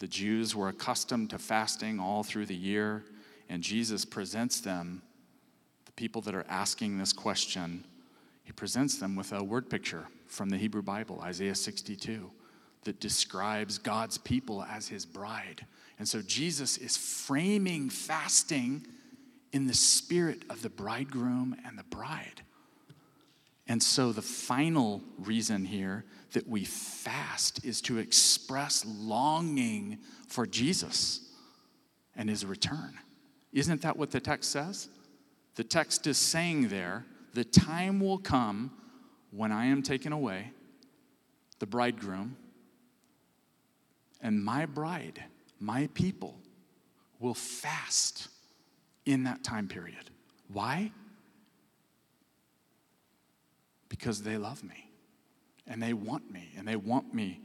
The 0.00 0.06
Jews 0.06 0.54
were 0.54 0.68
accustomed 0.68 1.30
to 1.30 1.38
fasting 1.38 1.98
all 1.98 2.22
through 2.22 2.44
the 2.44 2.54
year, 2.54 3.06
and 3.48 3.62
Jesus 3.62 4.04
presents 4.04 4.60
them, 4.60 5.00
the 5.86 5.92
people 5.92 6.20
that 6.22 6.34
are 6.34 6.44
asking 6.46 6.98
this 6.98 7.14
question, 7.14 7.84
he 8.44 8.52
presents 8.52 8.98
them 8.98 9.16
with 9.16 9.32
a 9.32 9.42
word 9.42 9.70
picture 9.70 10.08
from 10.26 10.50
the 10.50 10.58
Hebrew 10.58 10.82
Bible, 10.82 11.18
Isaiah 11.22 11.54
62, 11.54 12.30
that 12.84 13.00
describes 13.00 13.78
God's 13.78 14.18
people 14.18 14.62
as 14.62 14.88
his 14.88 15.06
bride. 15.06 15.64
And 15.98 16.06
so 16.06 16.20
Jesus 16.20 16.76
is 16.76 16.98
framing 16.98 17.88
fasting 17.88 18.86
in 19.54 19.66
the 19.66 19.72
spirit 19.72 20.42
of 20.50 20.60
the 20.60 20.68
bridegroom 20.68 21.56
and 21.64 21.78
the 21.78 21.84
bride. 21.84 22.42
And 23.68 23.82
so 23.82 24.12
the 24.12 24.22
final 24.22 25.02
reason 25.18 25.66
here 25.66 26.04
that 26.32 26.48
we 26.48 26.64
fast 26.64 27.64
is 27.64 27.82
to 27.82 27.98
express 27.98 28.84
longing 28.86 29.98
for 30.26 30.46
Jesus 30.46 31.20
and 32.16 32.30
his 32.30 32.46
return. 32.46 32.98
Isn't 33.52 33.82
that 33.82 33.96
what 33.96 34.10
the 34.10 34.20
text 34.20 34.50
says? 34.50 34.88
The 35.54 35.64
text 35.64 36.06
is 36.06 36.16
saying 36.16 36.68
there, 36.68 37.04
the 37.34 37.44
time 37.44 38.00
will 38.00 38.18
come 38.18 38.70
when 39.30 39.52
I 39.52 39.66
am 39.66 39.82
taken 39.82 40.12
away, 40.12 40.52
the 41.58 41.66
bridegroom, 41.66 42.36
and 44.22 44.42
my 44.42 44.66
bride, 44.66 45.22
my 45.60 45.88
people, 45.94 46.38
will 47.20 47.34
fast 47.34 48.28
in 49.04 49.24
that 49.24 49.44
time 49.44 49.68
period. 49.68 50.10
Why? 50.48 50.90
Because 53.88 54.22
they 54.22 54.36
love 54.36 54.62
me 54.62 54.90
and 55.66 55.82
they 55.82 55.92
want 55.92 56.30
me 56.30 56.50
and 56.56 56.66
they 56.66 56.76
want 56.76 57.14
me 57.14 57.40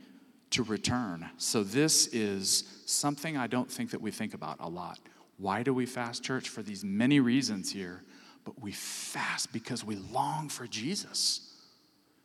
to 0.51 0.63
return. 0.63 1.29
So, 1.37 1.63
this 1.63 2.07
is 2.07 2.63
something 2.85 3.37
I 3.37 3.47
don't 3.47 3.71
think 3.71 3.91
that 3.91 4.01
we 4.01 4.11
think 4.11 4.33
about 4.33 4.57
a 4.59 4.69
lot. 4.69 4.99
Why 5.37 5.63
do 5.63 5.73
we 5.73 5.85
fast, 5.85 6.23
church? 6.23 6.49
For 6.49 6.61
these 6.61 6.83
many 6.83 7.19
reasons 7.19 7.71
here, 7.71 8.03
but 8.43 8.61
we 8.61 8.71
fast 8.71 9.51
because 9.51 9.83
we 9.83 9.95
long 9.95 10.49
for 10.49 10.67
Jesus. 10.67 11.49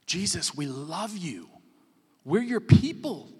Jesus, 0.07 0.55
we 0.55 0.67
love 0.67 1.17
you. 1.17 1.49
We're 2.25 2.43
your 2.43 2.61
people. 2.61 3.31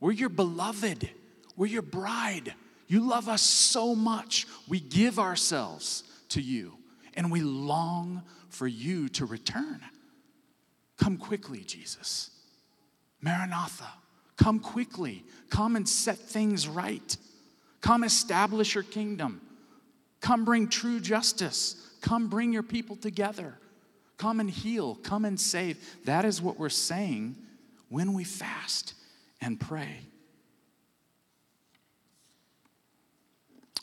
We're 0.00 0.12
your 0.12 0.28
beloved. 0.28 1.08
We're 1.56 1.66
your 1.66 1.82
bride. 1.82 2.54
You 2.88 3.00
love 3.00 3.28
us 3.28 3.42
so 3.42 3.94
much. 3.94 4.46
We 4.68 4.80
give 4.80 5.18
ourselves 5.18 6.04
to 6.30 6.40
you 6.40 6.74
and 7.14 7.30
we 7.32 7.40
long 7.40 8.22
for 8.50 8.66
you 8.66 9.08
to 9.10 9.24
return. 9.24 9.80
Come 10.96 11.16
quickly, 11.18 11.60
Jesus. 11.60 12.30
Maranatha, 13.20 13.88
come 14.36 14.60
quickly. 14.60 15.24
Come 15.50 15.76
and 15.76 15.88
set 15.88 16.18
things 16.18 16.68
right. 16.68 17.16
Come 17.80 18.04
establish 18.04 18.74
your 18.74 18.84
kingdom. 18.84 19.40
Come 20.20 20.44
bring 20.44 20.68
true 20.68 21.00
justice. 21.00 21.76
Come 22.00 22.28
bring 22.28 22.52
your 22.52 22.62
people 22.62 22.96
together. 22.96 23.54
Come 24.16 24.40
and 24.40 24.50
heal. 24.50 24.96
Come 24.96 25.24
and 25.24 25.38
save. 25.38 25.78
That 26.04 26.24
is 26.24 26.40
what 26.40 26.58
we're 26.58 26.68
saying 26.68 27.36
when 27.88 28.12
we 28.14 28.24
fast 28.24 28.94
and 29.40 29.60
pray. 29.60 30.00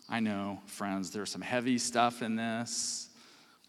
I 0.10 0.20
know, 0.20 0.60
friends, 0.66 1.12
there's 1.12 1.32
some 1.32 1.42
heavy 1.42 1.78
stuff 1.78 2.22
in 2.22 2.36
this. 2.36 3.10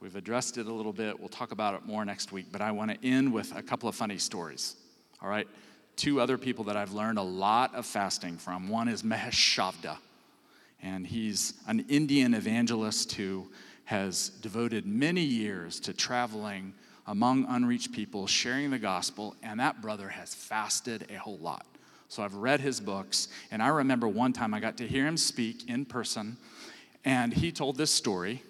We've 0.04 0.16
addressed 0.16 0.58
it 0.58 0.66
a 0.66 0.72
little 0.72 0.92
bit. 0.92 1.18
We'll 1.18 1.30
talk 1.30 1.50
about 1.50 1.72
it 1.72 1.86
more 1.86 2.04
next 2.04 2.30
week, 2.30 2.48
but 2.52 2.60
I 2.60 2.72
want 2.72 2.90
to 2.90 3.08
end 3.08 3.32
with 3.32 3.56
a 3.56 3.62
couple 3.62 3.88
of 3.88 3.94
funny 3.94 4.18
stories. 4.18 4.76
All 5.22 5.30
right? 5.30 5.48
Two 5.96 6.20
other 6.20 6.36
people 6.36 6.64
that 6.64 6.76
I've 6.76 6.92
learned 6.92 7.16
a 7.16 7.22
lot 7.22 7.74
of 7.74 7.86
fasting 7.86 8.36
from. 8.36 8.68
One 8.68 8.86
is 8.86 9.02
Mahesh 9.02 9.56
Chavda, 9.56 9.96
and 10.82 11.06
he's 11.06 11.54
an 11.66 11.86
Indian 11.88 12.34
evangelist 12.34 13.12
who 13.12 13.50
has 13.84 14.28
devoted 14.28 14.84
many 14.84 15.22
years 15.22 15.80
to 15.80 15.94
traveling 15.94 16.74
among 17.06 17.46
unreached 17.48 17.92
people, 17.92 18.26
sharing 18.26 18.70
the 18.70 18.78
gospel, 18.78 19.34
and 19.42 19.58
that 19.58 19.80
brother 19.80 20.10
has 20.10 20.34
fasted 20.34 21.06
a 21.10 21.14
whole 21.14 21.38
lot. 21.38 21.64
So 22.10 22.22
I've 22.22 22.34
read 22.34 22.60
his 22.60 22.78
books, 22.78 23.28
and 23.50 23.62
I 23.62 23.68
remember 23.68 24.06
one 24.06 24.34
time 24.34 24.52
I 24.52 24.60
got 24.60 24.76
to 24.76 24.86
hear 24.86 25.06
him 25.06 25.16
speak 25.16 25.70
in 25.70 25.86
person, 25.86 26.36
and 27.06 27.32
he 27.32 27.50
told 27.50 27.78
this 27.78 27.90
story. 27.90 28.42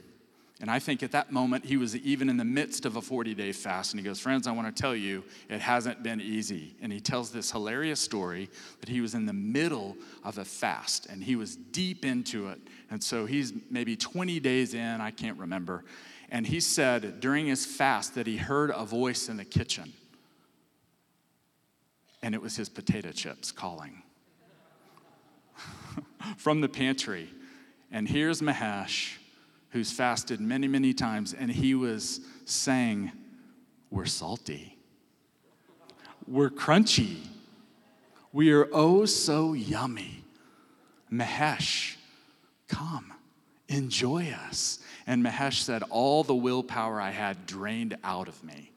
And 0.65 0.71
I 0.71 0.79
think 0.79 1.03
at 1.03 1.13
that 1.13 1.31
moment, 1.31 1.67
he 1.67 1.77
was 1.77 1.95
even 1.95 2.31
in 2.31 2.39
the 2.39 2.45
midst 2.47 2.87
of 2.87 2.97
a 2.97 3.03
40 3.03 3.35
day 3.35 3.53
fast. 3.53 3.93
And 3.93 4.01
he 4.01 4.05
goes, 4.05 4.19
Friends, 4.19 4.47
I 4.47 4.53
want 4.53 4.75
to 4.75 4.83
tell 4.83 4.97
you, 4.97 5.23
it 5.51 5.61
hasn't 5.61 6.03
been 6.03 6.23
easy. 6.23 6.75
And 6.81 6.91
he 6.91 7.01
tells 7.01 7.31
this 7.31 7.51
hilarious 7.51 8.01
story 8.01 8.49
that 8.81 8.89
he 8.89 9.03
was 9.03 9.13
in 9.13 9.27
the 9.27 9.35
middle 9.35 9.95
of 10.25 10.39
a 10.39 10.45
fast 10.47 11.05
and 11.05 11.23
he 11.23 11.37
was 11.37 11.55
deep 11.55 12.07
into 12.07 12.49
it. 12.49 12.59
And 12.91 13.05
so 13.05 13.27
he's 13.27 13.53
maybe 13.69 13.95
20 13.95 14.41
days 14.41 14.73
in, 14.73 15.03
I 15.03 15.11
can't 15.11 15.39
remember. 15.39 15.85
And 16.31 16.47
he 16.47 16.61
said 16.61 17.21
during 17.21 17.47
his 17.47 17.67
fast 17.67 18.15
that 18.15 18.27
he 18.27 18.39
heard 18.39 18.71
a 18.75 18.87
voice 18.87 19.29
in 19.29 19.37
the 19.37 19.45
kitchen 19.45 19.93
and 22.23 22.35
it 22.35 22.41
was 22.41 22.57
his 22.57 22.71
potato 22.71 23.13
chips 23.13 23.53
calling 23.53 24.03
from 26.39 26.63
the 26.63 26.71
pantry. 26.71 27.29
And 27.93 28.09
here's 28.09 28.41
Mahesh, 28.41 29.19
who's 29.75 29.91
fasted 29.91 30.41
many, 30.41 30.69
many 30.69 30.95
times, 30.95 31.35
and 31.35 31.51
he 31.51 31.75
was 31.75 32.21
saying, 32.45 33.11
We're 33.91 34.07
salty, 34.07 34.79
we're 36.29 36.49
crunchy, 36.49 37.17
we 38.33 38.53
are 38.53 38.69
oh 38.73 39.05
so 39.05 39.53
yummy. 39.53 40.23
Mahesh, 41.13 41.97
come, 42.69 43.13
enjoy 43.69 44.33
us. 44.47 44.79
And 45.09 45.25
Mahesh 45.25 45.63
said, 45.63 45.83
All 45.91 46.23
the 46.23 46.37
willpower 46.37 47.01
I 47.01 47.11
had 47.11 47.45
drained 47.45 47.97
out 48.05 48.29
of 48.29 48.43
me. 48.45 48.71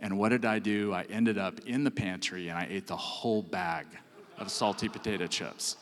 And 0.00 0.18
what 0.18 0.30
did 0.30 0.46
I 0.46 0.58
do? 0.58 0.94
I 0.94 1.02
ended 1.04 1.36
up 1.36 1.60
in 1.66 1.84
the 1.84 1.90
pantry 1.90 2.48
and 2.48 2.58
I 2.58 2.66
ate 2.70 2.86
the 2.86 2.96
whole 2.96 3.42
bag 3.42 3.86
of 4.38 4.50
salty 4.50 4.88
potato 4.88 5.26
chips. 5.26 5.76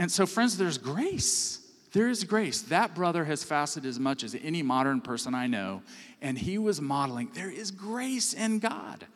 And 0.00 0.10
so, 0.10 0.26
friends, 0.26 0.58
there's 0.58 0.78
grace. 0.78 1.63
There 1.94 2.08
is 2.08 2.24
grace. 2.24 2.60
That 2.62 2.94
brother 2.96 3.24
has 3.24 3.44
fasted 3.44 3.86
as 3.86 4.00
much 4.00 4.24
as 4.24 4.36
any 4.42 4.62
modern 4.62 5.00
person 5.00 5.32
I 5.32 5.46
know, 5.46 5.82
and 6.20 6.36
he 6.36 6.58
was 6.58 6.80
modeling 6.80 7.30
there 7.34 7.50
is 7.50 7.70
grace 7.70 8.34
in 8.34 8.58
God. 8.58 9.06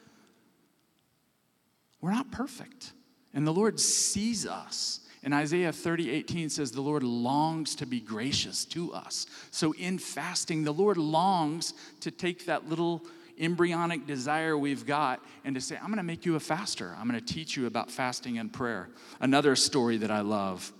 We're 2.00 2.12
not 2.12 2.30
perfect, 2.30 2.92
and 3.34 3.44
the 3.44 3.52
Lord 3.52 3.80
sees 3.80 4.46
us. 4.46 5.00
And 5.24 5.34
Isaiah 5.34 5.72
30, 5.72 6.12
18 6.12 6.48
says, 6.48 6.70
The 6.70 6.80
Lord 6.80 7.02
longs 7.02 7.74
to 7.74 7.86
be 7.86 7.98
gracious 7.98 8.64
to 8.66 8.92
us. 8.94 9.26
So 9.50 9.72
in 9.72 9.98
fasting, 9.98 10.62
the 10.62 10.72
Lord 10.72 10.96
longs 10.96 11.74
to 12.00 12.12
take 12.12 12.46
that 12.46 12.68
little 12.68 13.04
embryonic 13.40 14.06
desire 14.06 14.56
we've 14.56 14.86
got 14.86 15.20
and 15.44 15.56
to 15.56 15.60
say, 15.60 15.76
I'm 15.76 15.86
going 15.86 15.96
to 15.96 16.04
make 16.04 16.24
you 16.24 16.36
a 16.36 16.40
faster. 16.40 16.94
I'm 16.96 17.08
going 17.08 17.20
to 17.20 17.34
teach 17.34 17.56
you 17.56 17.66
about 17.66 17.90
fasting 17.90 18.38
and 18.38 18.52
prayer. 18.52 18.88
Another 19.20 19.56
story 19.56 19.96
that 19.98 20.12
I 20.12 20.20
love. 20.20 20.72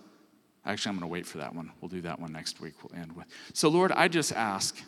Actually, 0.68 0.90
I'm 0.90 0.96
going 0.96 1.08
to 1.08 1.12
wait 1.12 1.26
for 1.26 1.38
that 1.38 1.54
one. 1.54 1.72
We'll 1.80 1.88
do 1.88 2.02
that 2.02 2.20
one 2.20 2.30
next 2.30 2.60
week. 2.60 2.74
We'll 2.82 3.00
end 3.00 3.16
with. 3.16 3.26
So, 3.54 3.70
Lord, 3.70 3.90
I 3.90 4.06
just 4.06 4.32
ask 4.34 4.78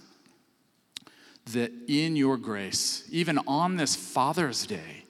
that 1.52 1.72
in 1.88 2.16
your 2.16 2.36
grace, 2.36 3.08
even 3.10 3.38
on 3.46 3.76
this 3.76 3.96
Father's 3.96 4.66
Day, 4.66 5.04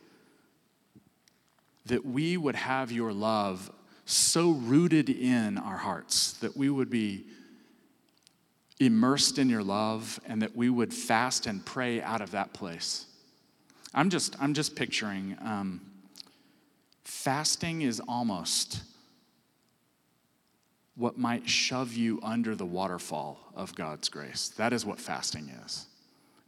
that 1.87 2.07
we 2.07 2.37
would 2.37 2.55
have 2.55 2.93
your 2.93 3.13
love 3.13 3.69
so 4.05 4.53
rooted 4.53 5.11
in 5.11 5.59
our 5.59 5.77
hearts 5.77 6.35
that 6.35 6.57
we 6.57 6.71
would 6.71 6.89
be 6.89 7.25
immersed 8.79 9.39
in 9.39 9.51
your 9.51 9.65
love 9.65 10.21
and 10.25 10.41
that 10.41 10.55
we 10.55 10.71
would 10.71 10.95
fast 10.95 11.47
and 11.47 11.67
pray 11.67 12.01
out 12.01 12.21
of 12.21 12.31
that 12.31 12.53
place. 12.53 13.07
I'm 13.93 14.09
just, 14.09 14.41
I'm 14.41 14.55
just 14.55 14.77
picturing 14.77 15.37
um, 15.43 15.81
fasting 17.03 17.83
is 17.83 18.01
almost 18.07 18.83
what 21.01 21.19
might 21.19 21.49
shove 21.49 21.95
you 21.95 22.21
under 22.23 22.55
the 22.55 22.67
waterfall 22.67 23.39
of 23.57 23.75
God's 23.75 24.09
grace. 24.09 24.51
That 24.57 24.73
is 24.73 24.85
what 24.85 25.01
fasting 25.01 25.49
is. 25.65 25.87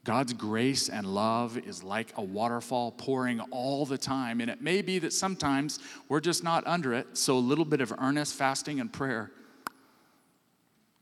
God's 0.04 0.32
grace 0.32 0.88
and 0.88 1.06
love 1.06 1.56
is 1.56 1.82
like 1.82 2.12
a 2.16 2.22
waterfall 2.22 2.90
pouring 2.90 3.40
all 3.50 3.86
the 3.86 3.98
time. 3.98 4.40
And 4.40 4.50
it 4.50 4.60
may 4.60 4.82
be 4.82 4.98
that 4.98 5.12
sometimes 5.12 5.78
we're 6.08 6.20
just 6.20 6.42
not 6.42 6.66
under 6.66 6.92
it. 6.92 7.16
So 7.16 7.36
a 7.36 7.38
little 7.38 7.64
bit 7.64 7.80
of 7.80 7.92
earnest 7.98 8.34
fasting 8.34 8.80
and 8.80 8.92
prayer 8.92 9.30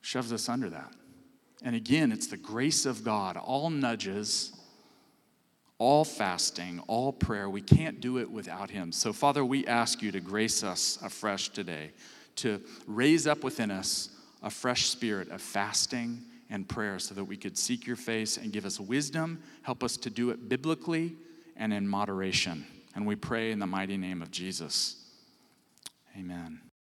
shoves 0.03 0.32
us 0.32 0.48
under 0.48 0.68
that. 0.70 0.92
And 1.62 1.74
again, 1.74 2.12
it's 2.12 2.26
the 2.26 2.36
grace 2.36 2.86
of 2.86 3.03
God, 3.03 3.36
all 3.36 3.70
nudges, 3.70 4.53
all 5.78 6.05
fasting, 6.05 6.80
all 6.86 7.12
prayer. 7.12 7.48
We 7.48 7.62
can't 7.62 8.01
do 8.01 8.18
it 8.18 8.30
without 8.30 8.70
Him. 8.70 8.92
So, 8.92 9.12
Father, 9.12 9.44
we 9.44 9.66
ask 9.66 10.03
you 10.03 10.12
to 10.12 10.20
grace 10.20 10.62
us 10.62 10.98
afresh 11.03 11.48
today, 11.48 11.92
to 12.37 12.61
raise 12.87 13.26
up 13.26 13.45
within 13.45 13.70
us 13.70 14.11
a 14.43 14.51
fresh 14.51 14.87
spirit 14.87 15.31
of 15.31 15.41
fasting 15.43 16.22
and 16.49 16.68
prayer 16.68 16.99
so 16.99 17.14
that 17.14 17.24
we 17.24 17.37
could 17.37 17.57
seek 17.57 17.87
your 17.87 17.97
face 17.97 18.37
and 18.37 18.53
give 18.53 18.64
us 18.64 18.81
wisdom. 18.81 19.43
Help 19.62 19.85
us 19.85 19.97
to 19.99 20.11
do 20.11 20.31
it 20.31 20.49
biblically 20.49 21.14
and 21.57 21.72
in 21.72 21.87
moderation. 21.87 22.66
And 22.95 23.07
we 23.07 23.16
pray 23.16 23.53
in 23.53 23.59
the 23.59 23.66
mighty 23.66 23.97
name 23.97 24.20
of 24.22 24.31
Jesus. 24.31 24.97
Amen. 26.18 26.69